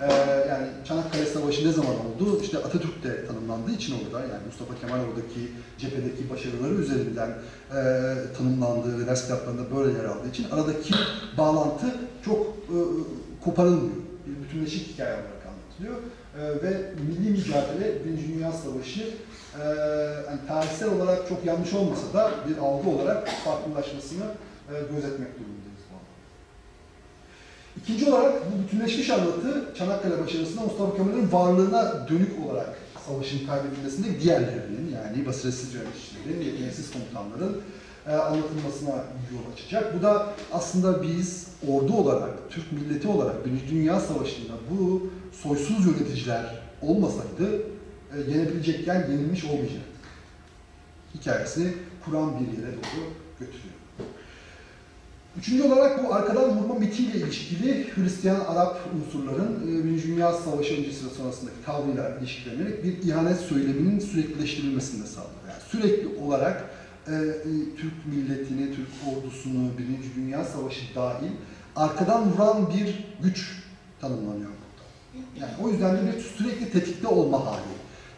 Ee, 0.10 0.48
yani 0.50 0.68
Çanakkale 0.88 1.26
Savaşı 1.26 1.68
ne 1.68 1.72
zaman 1.72 1.92
oldu? 1.92 2.40
İşte 2.42 2.58
Atatürk 2.58 3.04
de 3.04 3.26
tanımlandığı 3.28 3.72
için 3.72 3.96
orada, 4.06 4.20
yani 4.20 4.46
Mustafa 4.46 4.76
Kemal 4.76 5.00
oradaki 5.00 5.52
cephedeki 5.78 6.30
başarıları 6.30 6.74
üzerinden 6.74 7.30
e, 7.30 7.80
tanımlandığı 8.38 9.00
ve 9.00 9.08
ders 9.08 9.22
kitaplarında 9.22 9.76
böyle 9.76 9.98
yer 9.98 10.06
aldığı 10.06 10.30
için 10.30 10.46
aradaki 10.52 10.94
bağlantı 11.38 11.86
çok 12.26 12.48
e, 12.48 12.78
koparılmıyor. 13.44 13.96
Bir 14.28 14.44
bütünleşik 14.44 14.88
hikaye 14.88 15.14
olarak 15.14 15.44
anlatılıyor. 15.48 15.96
E, 16.40 16.64
ve 16.64 16.92
milli 17.08 17.30
mücadele, 17.30 18.06
Birinci 18.06 18.34
Dünya 18.34 18.52
Savaşı 18.52 19.04
e, 19.62 19.66
yani 20.30 20.40
tarihsel 20.48 20.90
olarak 20.90 21.30
çok 21.30 21.46
yanlış 21.46 21.74
olmasa 21.74 22.14
da 22.14 22.32
bir 22.50 22.58
algı 22.58 22.90
olarak 22.90 23.28
farklılaşmasını 23.28 24.24
e, 24.70 24.74
gözetmek 24.96 25.30
durumundayız. 25.40 25.63
İkinci 27.82 28.12
olarak 28.12 28.34
bu 28.52 28.64
bütünleşmiş 28.64 29.10
anlatı 29.10 29.66
Çanakkale 29.78 30.24
başarısında 30.24 30.62
Mustafa 30.62 30.98
Kemal'in 30.98 31.32
varlığına 31.32 32.08
dönük 32.10 32.46
olarak 32.46 32.78
savaşın 33.08 33.48
kaybedilmesinde 33.48 34.22
diğerlerinin 34.22 34.96
yani 34.96 35.26
basiretsiz 35.26 35.74
yöneticilerin, 35.74 36.52
yeteneksiz 36.52 36.92
komutanların 36.92 37.62
e, 38.08 38.12
anlatılmasına 38.12 38.92
yol 39.32 39.54
açacak. 39.54 40.00
Bu 40.00 40.02
da 40.02 40.28
aslında 40.52 41.04
biz 41.04 41.48
ordu 41.68 41.94
olarak, 41.94 42.30
Türk 42.50 42.72
milleti 42.72 43.08
olarak 43.08 43.46
Birinci 43.46 43.70
Dünya 43.70 44.00
Savaşı'nda 44.00 44.54
bu 44.72 45.10
soysuz 45.44 45.86
yöneticiler 45.86 46.62
olmasaydı 46.82 47.62
e, 48.16 48.32
yenebilecekken 48.32 49.12
yenilmiş 49.12 49.46
olmayacaktık. 49.46 49.84
Hikayesini 51.16 51.74
kuran 52.06 52.40
bir 52.40 52.58
yere 52.58 52.72
doğru 52.72 53.04
götürüyor. 53.40 53.73
Üçüncü 55.38 55.64
olarak 55.64 56.04
bu 56.04 56.14
arkadan 56.14 56.58
vurma 56.58 56.76
mitiyle 56.76 57.18
ilişkili 57.18 57.88
Hristiyan-Arap 57.96 58.78
unsurların 58.96 59.62
e, 59.64 59.84
Birinci 59.84 60.08
Dünya 60.08 60.34
Savaşı 60.34 60.78
öncesi 60.78 61.06
ve 61.06 61.10
sonrasındaki 61.10 61.56
tavrıyla 61.66 62.18
ilişkilenerek 62.20 62.84
bir 62.84 63.04
ihanet 63.04 63.38
söyleminin 63.38 64.00
süreklileştirilmesini 64.00 65.04
de 65.04 65.08
sağlıyor. 65.08 65.32
Yani 65.50 65.62
sürekli 65.70 66.24
olarak 66.24 66.70
e, 67.08 67.12
e, 67.12 67.16
Türk 67.78 68.06
milletini, 68.06 68.76
Türk 68.76 68.88
ordusunu, 69.16 69.70
Birinci 69.78 70.16
Dünya 70.16 70.46
Savaşı 70.46 70.96
dahil 70.96 71.32
arkadan 71.76 72.32
vuran 72.32 72.70
bir 72.70 73.06
güç 73.24 73.64
tanımlanıyor 74.02 74.50
burada. 74.50 74.86
Yani 75.40 75.52
o 75.64 75.70
yüzden 75.70 75.98
de 75.98 76.00
bir 76.08 76.22
sürekli 76.22 76.72
tetikte 76.72 77.08
olma 77.08 77.46
hali. 77.46 77.74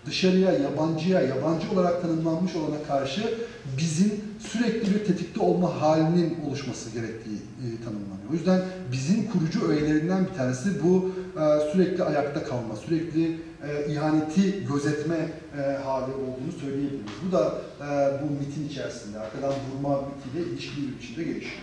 Dışarıya, 0.05 0.51
yabancıya, 0.51 1.21
yabancı 1.21 1.71
olarak 1.71 2.01
tanımlanmış 2.01 2.55
olana 2.55 2.83
karşı 2.87 3.37
bizim 3.77 4.24
sürekli 4.51 4.93
bir 4.95 5.05
tetikte 5.05 5.39
olma 5.41 5.81
halinin 5.81 6.37
oluşması 6.47 6.89
gerektiği 6.89 7.35
e, 7.35 7.65
tanımlanıyor. 7.83 8.29
O 8.31 8.33
yüzden 8.33 8.61
bizim 8.91 9.31
kurucu 9.31 9.67
öğelerinden 9.67 10.25
bir 10.25 10.37
tanesi 10.37 10.83
bu 10.83 11.11
e, 11.39 11.71
sürekli 11.71 12.03
ayakta 12.03 12.43
kalma, 12.43 12.75
sürekli 12.75 13.39
e, 13.67 13.91
ihaneti 13.93 14.65
gözetme 14.67 15.17
e, 15.57 15.61
hali 15.83 16.13
olduğunu 16.13 16.51
söyleyebiliriz. 16.61 17.11
Bu 17.27 17.31
da 17.31 17.61
e, 17.81 17.85
bu 18.21 18.31
mitin 18.31 18.67
içerisinde, 18.69 19.19
arkadan 19.19 19.53
vurma 19.53 20.01
mitiyle 20.01 20.49
ilişkili 20.49 20.87
bir 20.87 20.99
biçimde 20.99 21.23
gelişiyor. 21.23 21.61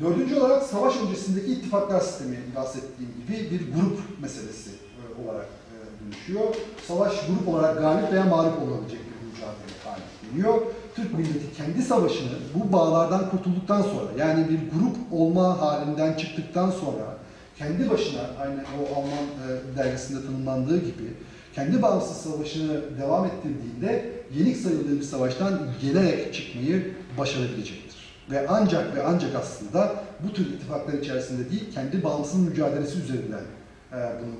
Dördüncü 0.00 0.40
olarak 0.40 0.62
savaş 0.62 0.94
öncesindeki 0.96 1.52
ittifaklar 1.52 2.00
sistemi 2.00 2.38
bahsettiğim 2.56 3.12
gibi 3.20 3.50
bir 3.50 3.72
grup 3.72 3.98
meselesi 4.22 4.70
e, 4.70 5.24
olarak 5.24 5.46
e, 5.46 5.76
dönüşüyor. 6.04 6.54
Savaş 6.88 7.26
grup 7.26 7.48
olarak 7.48 7.78
galip 7.78 8.12
veya 8.12 8.24
mağlup 8.24 8.62
olabilecek 8.62 9.00
bir 9.00 9.26
mücadele 9.26 9.78
haline 9.84 10.06
geliyor. 10.30 10.62
Türk 10.96 11.14
milleti 11.14 11.56
kendi 11.56 11.82
savaşını 11.82 12.32
bu 12.54 12.72
bağlardan 12.72 13.30
kurtulduktan 13.30 13.82
sonra 13.82 14.10
yani 14.18 14.48
bir 14.48 14.58
grup 14.58 14.96
olma 15.12 15.60
halinden 15.60 16.14
çıktıktan 16.14 16.70
sonra 16.70 17.16
kendi 17.58 17.90
başına 17.90 18.20
aynı 18.40 18.60
o 18.60 18.98
Alman 18.98 19.12
e, 19.12 19.76
dergisinde 19.76 20.26
tanımlandığı 20.26 20.78
gibi 20.78 21.14
kendi 21.54 21.82
bağımsız 21.82 22.16
savaşını 22.16 22.80
devam 23.00 23.24
ettirdiğinde 23.24 24.12
yenik 24.34 24.56
sayıldığı 24.56 24.96
bir 24.98 25.04
savaştan 25.04 25.60
gelerek 25.82 26.34
çıkmayı 26.34 26.94
başarabilecektir. 27.18 27.92
Ve 28.30 28.48
ancak 28.48 28.96
ve 28.96 29.02
ancak 29.02 29.34
aslında 29.34 30.04
bu 30.20 30.32
tür 30.32 30.46
ittifaklar 30.46 30.92
içerisinde 30.92 31.50
değil, 31.50 31.72
kendi 31.74 32.04
bağımsız 32.04 32.40
mücadelesi 32.40 32.98
üzerinden 32.98 33.44
e, 33.92 33.96
bunu 33.96 34.34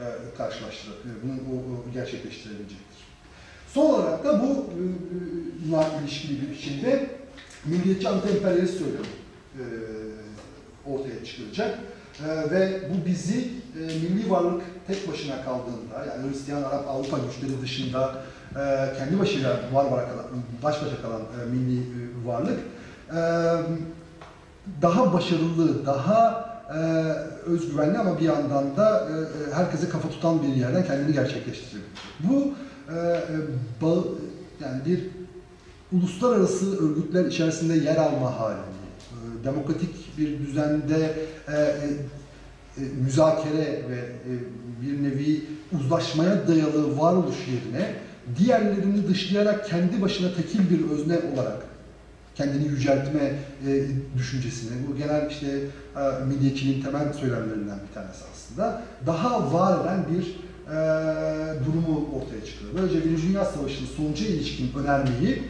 e, 0.00 0.06
karşılaştırır, 0.36 0.94
e, 0.94 1.12
bunu 1.22 1.32
o, 1.32 1.54
o 1.56 1.92
gerçekleştirebilecektir. 1.92 3.04
Son 3.68 3.94
olarak 3.94 4.24
da 4.24 4.42
bu 4.42 4.66
e, 5.64 5.70
buna 5.70 5.84
ilişkili 6.02 6.42
bir 6.42 6.50
biçimde 6.50 7.10
milliyetçi 7.64 8.08
anti-emperyalist 8.08 8.78
söylem 8.78 9.04
e, 9.58 9.64
ortaya 10.86 11.24
çıkılacak. 11.24 11.78
E, 12.26 12.50
ve 12.50 12.80
bu 12.90 13.06
bizi 13.06 13.38
e, 13.80 13.80
milli 13.80 14.30
varlık 14.30 14.62
tek 14.86 15.08
başına 15.08 15.44
kaldığında, 15.44 16.04
yani 16.08 16.30
Hristiyan, 16.30 16.62
Arap, 16.62 16.88
Avrupa 16.88 17.18
güçleri 17.18 17.62
dışında 17.62 18.14
e, 18.50 18.92
kendi 18.98 19.18
başıyla 19.18 19.50
var 19.72 19.84
var 19.84 20.04
kalan, 20.10 20.26
baş 20.62 20.82
başa 20.82 21.02
kalan 21.02 21.20
e, 21.20 21.50
milli 21.50 21.80
e, 21.80 22.26
varlık 22.26 22.58
e, 23.10 23.20
daha 24.82 25.12
başarılı, 25.12 25.86
daha 25.86 26.50
e, 26.74 26.78
özgüvenli 27.46 27.98
ama 27.98 28.20
bir 28.20 28.24
yandan 28.24 28.76
da 28.76 29.08
e, 29.08 29.54
herkese 29.54 29.88
kafa 29.88 30.08
tutan 30.08 30.42
bir 30.42 30.48
yerden 30.48 30.86
kendini 30.86 31.12
gerçekleştirebilir. 31.12 31.90
Bu 32.20 32.54
e, 32.88 32.98
e, 32.98 33.36
bağ, 33.82 33.94
yani 34.60 34.84
bir 34.86 35.23
uluslararası 35.94 36.84
örgütler 36.84 37.24
içerisinde 37.24 37.74
yer 37.74 37.96
alma 37.96 38.40
halini, 38.40 38.60
e, 39.12 39.44
demokratik 39.44 40.18
bir 40.18 40.38
düzende 40.38 41.14
e, 41.48 41.52
e, 41.52 41.62
e, 42.78 42.82
müzakere 43.04 43.82
ve 43.90 44.12
bir 44.82 45.02
nevi 45.02 45.42
uzlaşmaya 45.80 46.48
dayalı 46.48 46.98
varoluş 46.98 47.36
yerine 47.36 47.94
diğerlerini 48.38 49.08
dışlayarak 49.08 49.66
kendi 49.66 50.02
başına 50.02 50.34
tekil 50.34 50.70
bir 50.70 50.90
özne 50.90 51.18
olarak 51.34 51.62
kendini 52.34 52.68
yüceltme 52.68 53.20
e, 53.66 53.86
düşüncesini, 54.18 54.70
bu 54.88 54.96
genel 54.96 55.30
işte 55.30 55.46
e, 55.96 56.24
milliyetçiliğin 56.24 56.82
temel 56.82 57.12
söylemlerinden 57.12 57.78
bir 57.88 57.94
tanesi 57.94 58.24
aslında, 58.34 58.82
daha 59.06 59.52
var 59.52 59.84
eden 59.84 60.06
bir 60.14 60.24
e, 60.66 60.76
durumu 61.66 62.08
ortaya 62.16 62.44
çıkıyor. 62.46 62.70
Böylece 62.76 63.04
Birinci 63.04 63.28
Dünya 63.28 63.44
Savaşı'nın 63.44 63.88
sonuca 63.96 64.26
ilişkin 64.26 64.70
önermeyi 64.78 65.42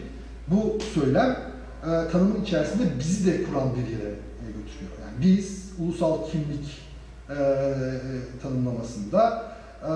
bu 0.48 0.78
söylem 0.94 1.37
e, 1.83 2.11
tanımın 2.12 2.42
içerisinde 2.42 2.83
bizi 2.98 3.26
de 3.26 3.44
kuran 3.44 3.68
bir 3.74 3.90
yere 3.90 4.11
e, 4.11 4.46
götürüyor. 4.46 4.92
Yani 5.00 5.22
biz 5.22 5.72
ulusal 5.78 6.30
kimlik 6.30 6.80
e, 7.30 7.37
tanımlamasında 8.42 9.42
e, 9.83 9.88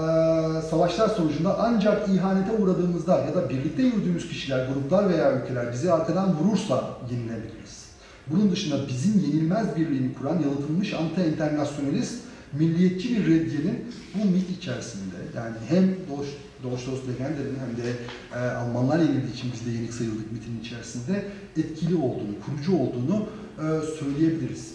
savaşlar 0.71 1.09
sonucunda 1.09 1.59
ancak 1.59 2.09
ihanete 2.09 2.53
uğradığımızda 2.53 3.19
ya 3.19 3.35
da 3.35 3.51
birlikte 3.51 3.83
yürüdüğümüz 3.83 4.29
kişiler, 4.29 4.67
gruplar 4.67 5.09
veya 5.09 5.33
ülkeler 5.33 5.73
bizi 5.73 5.93
arkadan 5.93 6.37
vurursa 6.37 6.85
yenilebiliriz. 7.11 7.89
Bunun 8.27 8.51
dışında 8.51 8.89
bizim 8.89 9.21
yenilmez 9.21 9.77
birliğini 9.77 10.15
kuran 10.15 10.39
yalıtılmış 10.39 10.93
anti-internasyonalist 10.93 12.15
milliyetçi 12.53 13.17
bir 13.17 13.27
reddiyenin 13.27 13.85
bu 14.15 14.31
mit 14.31 14.51
içerisinde 14.59 15.17
yani 15.37 15.57
hem 15.69 15.85
Doğuş, 16.09 16.29
Doğuş 16.63 16.87
Dost 16.87 17.09
Legender'in 17.09 17.57
hem 17.61 17.77
de 17.85 17.93
e, 18.35 18.51
Almanlar 18.51 18.99
yenildiği 18.99 19.35
için 19.35 19.51
biz 19.55 19.67
de 19.67 19.71
yenik 19.71 19.95
sayıldık 19.95 20.33
mitin 20.33 20.61
içerisinde 20.61 21.25
etkili 21.57 21.97
olduğunu, 21.97 22.35
kurucu 22.47 22.77
olduğunu 22.77 23.27
e, 23.59 23.65
söyleyebiliriz. 23.99 24.75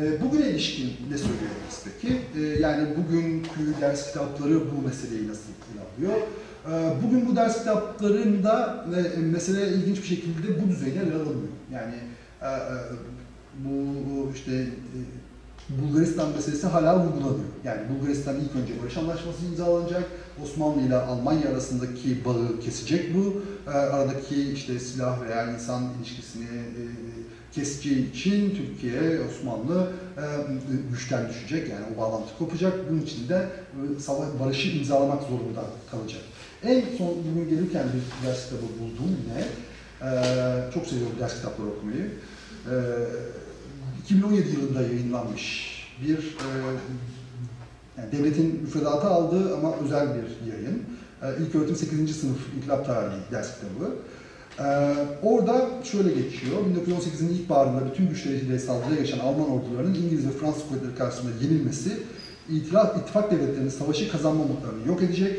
E, 0.00 0.22
bugüne 0.22 0.50
ilişkin 0.50 0.86
ne 1.10 1.18
söyleyebiliriz 1.18 1.84
peki? 1.84 2.20
E, 2.40 2.60
yani 2.60 2.88
bugünkü 2.96 3.80
ders 3.80 4.06
kitapları 4.06 4.60
bu 4.60 4.86
meseleyi 4.86 5.28
nasıl 5.28 5.48
ele 5.72 6.08
alıyor? 6.10 6.26
E, 6.66 7.02
bugün 7.02 7.28
bu 7.28 7.36
ders 7.36 7.58
kitaplarında 7.58 8.86
e, 9.16 9.18
mesele 9.18 9.68
ilginç 9.68 9.98
bir 9.98 10.06
şekilde 10.06 10.62
bu 10.62 10.68
düzeyde 10.68 10.98
ele 10.98 11.14
alınmıyor. 11.14 11.54
Yani 11.72 11.94
e, 12.42 12.46
e, 12.46 12.76
bu 13.64 14.32
işte 14.34 14.66
Bulgaristan 15.68 16.30
meselesi 16.30 16.66
hala 16.66 17.00
vurgulanıyor. 17.00 17.44
Yani 17.64 17.80
Bulgaristan 17.88 18.36
ilk 18.36 18.62
önce 18.62 18.82
barış 18.82 18.96
anlaşması 18.96 19.46
imzalanacak. 19.46 20.04
Osmanlı 20.42 20.82
ile 20.82 20.96
Almanya 20.96 21.48
arasındaki 21.50 22.24
bağı 22.24 22.60
kesecek 22.60 23.14
bu. 23.14 23.42
E, 23.70 23.70
aradaki 23.70 24.52
işte 24.52 24.78
silah 24.78 25.22
veya 25.22 25.54
insan 25.54 25.82
ilişkisini 25.98 26.44
e, 26.44 26.82
keseceği 27.52 28.10
için 28.10 28.50
Türkiye, 28.50 29.20
Osmanlı 29.20 29.92
e, 30.16 30.22
güçten 30.92 31.28
düşecek. 31.28 31.68
Yani 31.68 31.84
o 31.94 32.00
bağlantı 32.00 32.38
kopacak. 32.38 32.90
Bunun 32.90 33.00
için 33.00 33.28
de 33.28 33.48
e, 34.06 34.40
barışı 34.40 34.68
imzalamak 34.68 35.22
zorunda 35.22 35.64
kalacak. 35.90 36.22
En 36.64 36.82
son 36.98 37.08
bugün 37.08 37.48
gelirken 37.50 37.84
bir 37.94 38.28
ders 38.28 38.44
kitabı 38.44 38.62
buldum 38.62 39.16
yine. 39.24 39.44
E, 40.10 40.10
çok 40.74 40.86
seviyorum 40.86 41.16
ders 41.20 41.34
kitapları 41.34 41.68
okumayı. 41.68 42.10
E, 42.70 42.74
2017 44.04 44.50
yılında 44.50 44.82
yayınlanmış 44.82 45.74
bir 46.02 46.18
e, 46.18 46.48
yani 47.98 48.12
devletin 48.12 48.60
müfredatı 48.62 49.06
aldığı 49.06 49.56
ama 49.56 49.74
özel 49.84 50.08
bir 50.08 50.52
yayın. 50.52 50.82
E, 51.22 51.26
ilk 51.42 51.54
öğretim 51.54 51.76
8. 51.76 52.16
sınıf 52.16 52.38
İnkılap 52.56 52.86
Tarihi 52.86 53.16
ders 53.32 53.50
kitabı. 53.54 53.96
E, 54.58 54.94
orada 55.22 55.68
şöyle 55.84 56.08
geçiyor. 56.08 56.56
1918'in 56.88 57.28
ilk 57.28 57.50
baharında 57.50 57.90
bütün 57.90 58.08
güçleriyle 58.08 58.58
saldırıya 58.58 59.00
geçen 59.00 59.18
Alman 59.18 59.50
ordularının 59.50 59.94
İngiliz 59.94 60.26
ve 60.26 60.30
Fransız 60.30 60.68
kuvvetleri 60.68 60.94
karşısında 60.94 61.30
yenilmesi, 61.42 62.02
İtilaf, 62.50 62.96
ittifak 62.96 63.30
devletlerinin 63.30 63.68
savaşı 63.68 64.12
kazanma 64.12 64.44
umutlarını 64.44 64.88
yok 64.88 65.02
edecek. 65.02 65.38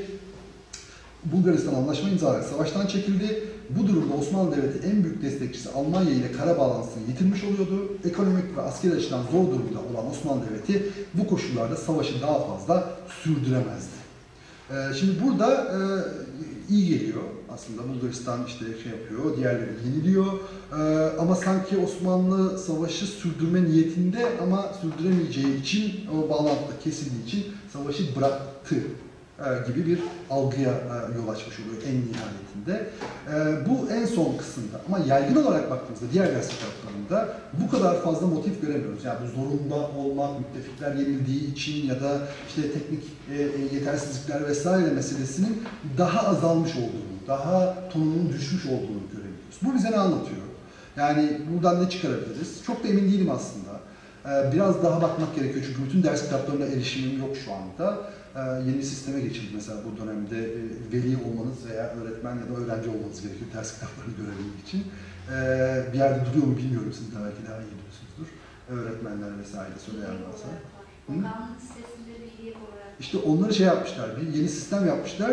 Bulgaristan 1.31 1.73
anlaşma 1.73 2.09
imzalayarak 2.09 2.47
savaştan 2.47 2.87
çekildi. 2.87 3.43
Bu 3.69 3.87
durumda 3.87 4.13
Osmanlı 4.13 4.55
Devleti 4.55 4.87
en 4.87 5.03
büyük 5.03 5.21
destekçisi 5.21 5.69
Almanya 5.69 6.11
ile 6.11 6.31
kara 6.31 6.57
bağlantısını 6.57 7.03
yitirmiş 7.07 7.43
oluyordu. 7.43 7.97
Ekonomik 8.05 8.57
ve 8.57 8.61
askeri 8.61 8.93
açıdan 8.93 9.21
zor 9.31 9.45
durumda 9.45 9.79
olan 9.79 10.09
Osmanlı 10.11 10.41
Devleti 10.49 10.89
bu 11.13 11.27
koşullarda 11.27 11.75
savaşı 11.75 12.21
daha 12.21 12.39
fazla 12.39 12.89
sürdüremezdi. 13.23 14.05
Ee, 14.71 14.93
şimdi 14.99 15.23
burada 15.23 15.53
e, 15.53 15.79
iyi 16.73 16.89
geliyor 16.89 17.21
aslında 17.53 17.89
Bulgaristan 17.89 18.39
işte 18.47 18.65
şey 18.83 18.91
yapıyor, 18.91 19.37
diğerleri 19.37 19.71
yeniliyor. 19.85 20.25
Ee, 20.71 20.75
ama 21.19 21.35
sanki 21.35 21.77
Osmanlı 21.77 22.59
savaşı 22.59 23.05
sürdürme 23.05 23.63
niyetinde 23.63 24.25
ama 24.43 24.71
sürdüremeyeceği 24.81 25.61
için, 25.61 25.93
o 26.15 26.29
bağlantı 26.29 26.79
kesildiği 26.83 27.25
için 27.25 27.45
savaşı 27.73 28.15
bıraktı 28.15 28.75
gibi 29.67 29.85
bir 29.85 29.99
algıya 30.29 30.71
e, 30.71 31.17
yol 31.17 31.27
açmış 31.27 31.59
oluyor 31.59 31.81
en 31.87 31.95
nihayetinde. 31.95 32.89
E, 33.33 33.69
bu 33.69 33.89
en 33.89 34.05
son 34.05 34.37
kısımda 34.37 34.81
ama 34.87 34.99
yaygın 34.99 35.35
olarak 35.43 35.71
baktığımızda 35.71 36.05
diğer 36.13 36.35
ders 36.35 36.49
kitaplarında 36.49 37.37
bu 37.53 37.71
kadar 37.71 38.03
fazla 38.03 38.27
motif 38.27 38.61
göremiyoruz. 38.61 39.05
Yani 39.05 39.17
bu 39.23 39.27
zorunda 39.27 39.75
olmak, 39.75 40.39
müttefikler 40.39 40.95
yenildiği 40.95 41.51
için 41.51 41.87
ya 41.87 42.01
da 42.01 42.21
işte 42.47 42.61
teknik 42.71 43.03
yetersizlikler 43.73 44.47
vesaire 44.47 44.91
meselesinin 44.91 45.63
daha 45.97 46.27
azalmış 46.27 46.75
olduğunu, 46.75 47.27
daha 47.27 47.75
tonunun 47.89 48.29
düşmüş 48.29 48.65
olduğunu 48.65 49.01
görebiliyoruz. 49.11 49.59
Bu 49.61 49.75
bize 49.75 49.91
ne 49.91 49.97
anlatıyor? 49.97 50.41
Yani 50.97 51.41
buradan 51.53 51.85
ne 51.85 51.89
çıkarabiliriz? 51.89 52.63
Çok 52.67 52.83
da 52.83 52.87
emin 52.87 53.11
değilim 53.11 53.31
aslında. 53.31 53.74
Ee, 54.27 54.51
Biraz 54.53 54.83
daha 54.83 55.01
bakmak 55.01 55.35
gerekiyor 55.35 55.65
çünkü 55.67 55.85
bütün 55.89 56.03
ders 56.03 56.23
kitaplarına 56.23 56.65
erişimim 56.65 57.19
yok 57.19 57.37
şu 57.45 57.51
anda. 57.53 57.97
Ee, 58.35 58.39
Yeni 58.71 58.83
sisteme 58.83 59.21
geçildi 59.21 59.51
mesela 59.55 59.77
bu 59.85 60.01
dönemde 60.01 60.37
e, 60.39 60.59
veli 60.93 61.17
olmanız 61.25 61.57
veya 61.69 61.89
öğretmen 61.89 62.35
ya 62.35 62.41
da 62.49 62.53
öğrenci 62.61 62.89
olmanız 62.89 63.21
gerekiyor 63.21 63.49
ders 63.53 63.73
kitaplarını 63.73 64.13
görebilmek 64.17 64.59
için. 64.67 64.83
Ee, 65.31 65.93
Bir 65.93 65.97
yerde 65.97 66.19
duruyor 66.29 66.47
mu 66.47 66.57
bilmiyorum 66.57 66.93
siz 66.93 67.11
de 67.11 67.15
belki 67.25 67.41
daha 67.49 67.57
iyi 67.61 67.71
biliyorsunuzdur. 67.75 68.27
Öğretmenler 68.69 69.39
vesaire 69.39 69.75
söyleyen 69.85 70.17
varsa. 70.27 70.47
Olarak. 72.63 72.95
İşte 72.99 73.17
onları 73.17 73.53
şey 73.53 73.65
yapmışlar, 73.67 74.09
bir 74.21 74.37
yeni 74.37 74.49
sistem 74.49 74.87
yapmışlar. 74.87 75.31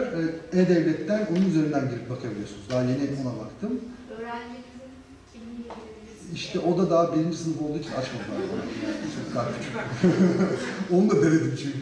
E-Devlet'ten 0.53 1.26
onun 1.30 1.47
üzerinden 1.51 1.90
girip 1.90 2.11
bakabiliyorsunuz. 2.11 2.62
Daha 2.70 2.82
yeni 2.82 3.05
ona 3.22 3.32
baktım. 3.45 3.80
Girebilirsiniz. 4.18 4.61
İşte 6.35 6.59
o 6.59 6.78
da 6.78 6.91
daha 6.91 7.16
birinci 7.16 7.37
sınıf 7.37 7.62
olduğu 7.62 7.78
için 7.78 7.91
açmadılar. 7.91 8.41
Çok 9.14 9.35
daha 9.35 9.49
küçük. 9.59 9.72
Onu 10.91 11.11
da 11.11 11.22
denedim 11.22 11.55
çünkü. 11.62 11.78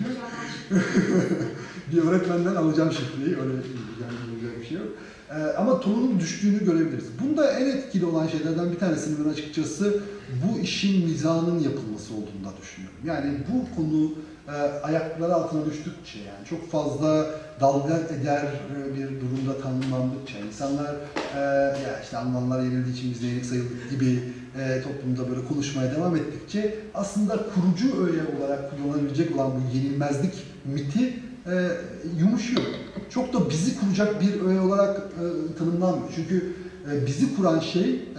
bir 1.92 1.98
öğretmenden 1.98 2.54
alacağım 2.56 2.92
şifreyi, 2.92 3.36
öyle 3.36 3.52
yani 3.52 4.60
bir 4.60 4.66
şey 4.66 4.76
yok. 4.76 4.86
Ee, 5.30 5.34
ama 5.34 5.80
tonunun 5.80 6.20
düştüğünü 6.20 6.64
görebiliriz. 6.64 7.04
Bunda 7.22 7.50
en 7.52 7.66
etkili 7.66 8.06
olan 8.06 8.26
şeylerden 8.26 8.72
bir 8.72 8.78
tanesini 8.78 9.24
ben 9.24 9.30
açıkçası 9.30 10.00
bu 10.44 10.58
işin 10.60 11.08
mizahının 11.08 11.58
yapılması 11.58 12.14
olduğunu 12.14 12.44
da 12.44 12.62
düşünüyorum. 12.62 12.98
Yani 13.04 13.32
bu 13.52 13.76
konu 13.76 14.12
e, 14.54 14.82
ayakları 14.82 15.34
altına 15.34 15.64
düştükçe 15.66 16.18
yani 16.18 16.46
çok 16.50 16.70
fazla 16.70 17.26
dalga 17.60 17.98
eder 17.98 18.42
e, 18.76 18.94
bir 18.94 19.20
durumda 19.20 19.62
tanımlandıkça 19.62 20.38
insanlar 20.38 20.94
e, 21.36 21.40
ya 21.84 22.00
işte 22.02 22.16
Almanlar 22.16 22.60
yenildiği 22.60 22.94
için 22.94 23.10
biz 23.10 23.22
yenik 23.22 23.46
sayıldık 23.46 23.90
gibi 23.90 24.32
e, 24.58 24.82
toplumda 24.82 25.30
böyle 25.30 25.48
konuşmaya 25.48 25.94
devam 25.96 26.16
ettikçe 26.16 26.74
aslında 26.94 27.36
kurucu 27.36 28.06
öğe 28.06 28.36
olarak 28.38 28.70
kullanılabilecek 28.70 29.36
olan 29.36 29.52
bu 29.52 29.76
yenilmezlik 29.76 30.34
miti 30.64 31.14
e, 31.46 31.70
yumuşuyor. 32.18 32.62
Çok 33.10 33.32
da 33.32 33.50
bizi 33.50 33.80
kuracak 33.80 34.20
bir 34.20 34.40
öğe 34.40 34.60
olarak 34.60 34.98
e, 34.98 35.54
tanımlanmıyor. 35.58 36.12
Çünkü 36.14 36.56
e, 36.92 37.06
bizi 37.06 37.36
kuran 37.36 37.60
şey 37.60 37.94
e, 37.94 38.16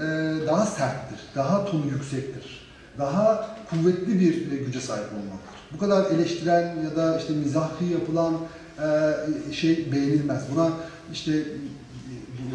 daha 0.47 0.65
serttir, 0.65 1.19
daha 1.35 1.65
tonu 1.65 1.85
yüksektir, 1.85 2.70
daha 2.97 3.55
kuvvetli 3.69 4.19
bir 4.19 4.51
e, 4.51 4.55
güce 4.55 4.81
sahip 4.81 5.05
olmaktır. 5.13 5.59
Bu 5.73 5.77
kadar 5.77 6.11
eleştiren 6.11 6.77
ya 6.83 6.95
da 6.95 7.17
işte 7.17 7.33
mizahi 7.33 7.85
yapılan 7.93 8.33
e, 9.49 9.53
şey 9.53 9.91
beğenilmez. 9.91 10.43
Buna 10.55 10.69
işte 11.13 11.31
e, 11.31 11.43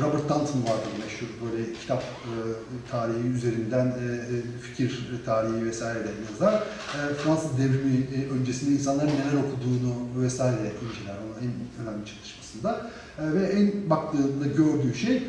Robert 0.02 0.28
Danton 0.28 0.62
vardır 0.62 0.92
meşhur 1.04 1.26
böyle 1.44 1.72
kitap 1.72 2.02
tarihi 2.90 3.28
üzerinden 3.28 3.94
fikir 4.62 5.04
tarihi 5.26 5.66
vesaire 5.66 6.08
yazar. 6.32 6.62
Fransız 7.24 7.58
devrimi 7.58 8.06
öncesinde 8.40 8.70
insanların 8.70 9.08
neler 9.08 9.42
okuduğunu 9.44 10.22
vesaire 10.22 10.56
inceler 10.56 11.16
onun 11.24 11.48
en 11.48 11.82
önemli 11.82 12.06
çalışmasında. 12.06 12.90
Ve 13.18 13.46
en 13.46 13.90
baktığında 13.90 14.46
gördüğü 14.46 14.94
şey 14.94 15.22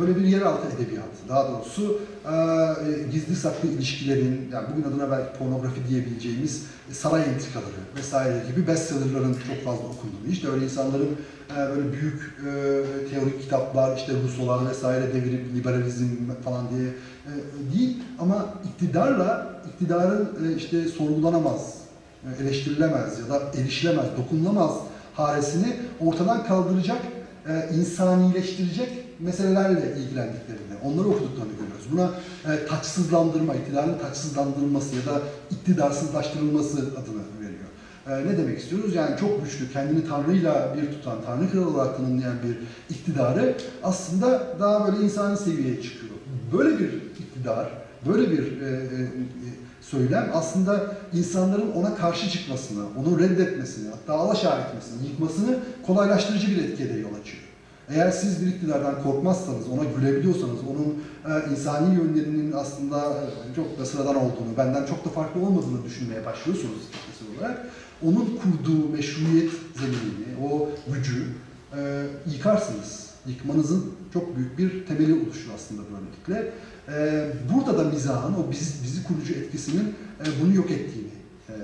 böyle 0.00 0.16
bir 0.16 0.24
yeraltı 0.24 0.76
edebiyatı. 0.76 1.28
Daha 1.28 1.48
doğrusu 1.48 2.00
e, 2.24 2.34
e, 2.34 3.08
gizli 3.12 3.36
saklı 3.36 3.68
ilişkilerin, 3.68 4.48
yani 4.52 4.66
bugün 4.72 4.90
adına 4.90 5.10
belki 5.10 5.38
pornografi 5.38 5.88
diyebileceğimiz 5.88 6.66
saray 6.92 7.22
entrikaları 7.22 7.82
vesaire 7.96 8.42
gibi 8.50 8.66
bestsellerların 8.66 9.32
çok 9.32 9.64
fazla 9.64 9.84
okunduğunu, 9.84 10.26
işte 10.30 10.48
öyle 10.48 10.64
insanların 10.64 11.16
e, 11.56 11.76
böyle 11.76 11.92
büyük 11.92 12.34
e, 12.38 12.50
teorik 13.10 13.42
kitaplar, 13.42 13.96
işte 13.96 14.12
Rusolar 14.22 14.70
vesaire 14.70 15.14
devirip 15.14 15.54
liberalizm 15.54 16.06
falan 16.44 16.64
diye 16.70 16.88
e, 16.88 17.32
değil 17.76 17.98
ama 18.18 18.54
iktidarla, 18.64 19.62
iktidarın 19.74 20.28
e, 20.46 20.56
işte 20.56 20.88
sorgulanamaz, 20.88 21.74
e, 22.24 22.42
eleştirilemez 22.42 23.18
ya 23.18 23.28
da 23.28 23.42
erişilemez, 23.60 24.06
dokunulamaz 24.16 24.72
haresini 25.14 25.76
ortadan 26.00 26.46
kaldıracak, 26.46 27.00
e, 27.48 27.74
insanileştirecek 27.74 29.01
meselelerle 29.20 29.94
ilgilendiklerini, 29.98 30.74
onları 30.84 31.08
okuduklarını 31.08 31.52
görüyoruz. 31.52 31.86
Buna 31.92 32.10
e, 32.54 32.66
taçsızlandırma, 32.66 33.54
iktidarın 33.54 33.98
taçsızlandırılması 33.98 34.96
ya 34.96 35.06
da 35.06 35.20
iktidarsızlaştırılması 35.50 36.78
adını 36.78 37.22
veriyor. 37.40 37.68
E, 38.06 38.32
ne 38.32 38.38
demek 38.38 38.58
istiyoruz? 38.58 38.94
Yani 38.94 39.20
çok 39.20 39.44
güçlü, 39.44 39.72
kendini 39.72 40.08
Tanrı'yla 40.08 40.76
bir 40.76 40.92
tutan, 40.92 41.18
Tanrı 41.26 41.50
kralı 41.50 41.70
olarak 41.70 41.96
tanımlayan 41.96 42.36
bir 42.42 42.58
iktidarı 42.94 43.56
aslında 43.82 44.56
daha 44.60 44.86
böyle 44.86 45.04
insani 45.04 45.36
seviyeye 45.36 45.82
çıkıyor. 45.82 46.12
Böyle 46.52 46.78
bir 46.78 46.92
iktidar, 47.20 47.68
böyle 48.06 48.30
bir 48.30 48.60
e, 48.60 48.66
e, 48.66 49.08
söylem 49.80 50.30
aslında 50.34 50.94
insanların 51.12 51.72
ona 51.72 51.94
karşı 51.94 52.30
çıkmasını, 52.30 52.84
onu 53.00 53.18
reddetmesini, 53.18 53.88
hatta 53.90 54.14
alaşağı 54.14 54.60
etmesini, 54.60 55.08
yıkmasını 55.08 55.58
kolaylaştırıcı 55.86 56.48
bir 56.48 56.64
etkiye 56.64 56.98
yol 56.98 57.14
açıyor. 57.14 57.41
Eğer 57.88 58.10
siz 58.10 58.42
bir 58.42 58.46
iktidardan 58.46 59.02
korkmazsanız, 59.02 59.68
ona 59.68 59.84
gülebiliyorsanız, 59.96 60.58
onun 60.70 61.02
e, 61.34 61.50
insani 61.50 61.94
yönlerinin 61.94 62.52
aslında 62.52 62.98
e, 62.98 63.54
çok 63.56 63.78
da 63.78 63.86
sıradan 63.86 64.16
olduğunu, 64.16 64.56
benden 64.56 64.86
çok 64.86 65.04
da 65.04 65.08
farklı 65.08 65.40
olmadığını 65.40 65.84
düşünmeye 65.84 66.26
başlıyorsunuz 66.26 66.80
kitlesi 66.92 67.38
olarak, 67.38 67.66
onun 68.02 68.38
kurduğu 68.42 68.88
meşruiyet 68.88 69.50
zeminini, 69.76 70.46
o 70.50 70.68
gücü 70.94 71.26
e, 71.76 72.06
yıkarsınız. 72.32 73.12
Yıkmanızın 73.26 73.92
çok 74.12 74.36
büyük 74.36 74.58
bir 74.58 74.86
temeli 74.86 75.14
oluşur 75.14 75.50
aslında 75.54 75.82
böylelikle. 75.92 76.52
E, 76.88 77.26
burada 77.54 77.78
da 77.78 77.84
mizahın, 77.84 78.34
o 78.34 78.50
bizi, 78.50 78.84
bizi 78.84 79.02
kurucu 79.04 79.34
etkisinin 79.34 79.94
e, 80.20 80.24
bunu 80.42 80.54
yok 80.54 80.70
ettiğini 80.70 81.10
e, 81.48 81.54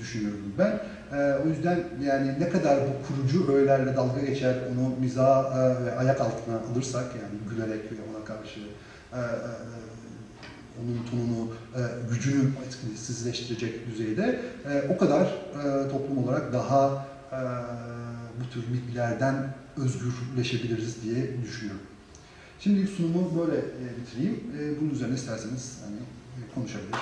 düşünüyorum 0.00 0.52
ben. 0.58 0.80
Ee, 1.12 1.36
o 1.44 1.48
yüzden 1.48 1.78
yani 2.02 2.40
ne 2.40 2.48
kadar 2.48 2.78
bu 2.80 3.06
kurucu 3.06 3.52
öğelerle 3.52 3.96
dalga 3.96 4.20
geçer, 4.20 4.56
onu 4.72 5.00
miza 5.00 5.52
e, 5.54 5.84
ve 5.84 5.96
ayak 5.96 6.20
altına 6.20 6.56
alırsak 6.72 7.04
yani 7.04 7.50
gülerek 7.50 7.92
ve 7.92 7.96
ona 8.10 8.24
karşı 8.24 8.60
e, 9.12 9.18
e, 9.18 9.22
onun 10.82 11.06
tonunu, 11.10 11.52
e, 11.76 11.80
gücünü 12.10 12.50
etkisizleştirecek 12.66 13.86
düzeyde 13.86 14.40
e, 14.70 14.82
o 14.94 14.98
kadar 14.98 15.22
e, 15.22 15.90
toplum 15.90 16.24
olarak 16.24 16.52
daha 16.52 17.06
e, 17.32 17.40
bu 18.40 18.50
tür 18.50 18.68
mitlerden 18.68 19.54
özgürleşebiliriz 19.76 21.02
diye 21.02 21.42
düşünüyorum. 21.42 21.82
Şimdi 22.60 22.86
sunumu 22.86 23.40
böyle 23.40 23.56
e, 23.56 23.84
bitireyim. 24.00 24.40
E, 24.60 24.80
bunun 24.80 24.90
üzerine 24.90 25.14
isterseniz 25.14 25.78
hani, 25.84 25.96
e, 25.96 26.54
konuşabilir. 26.54 26.98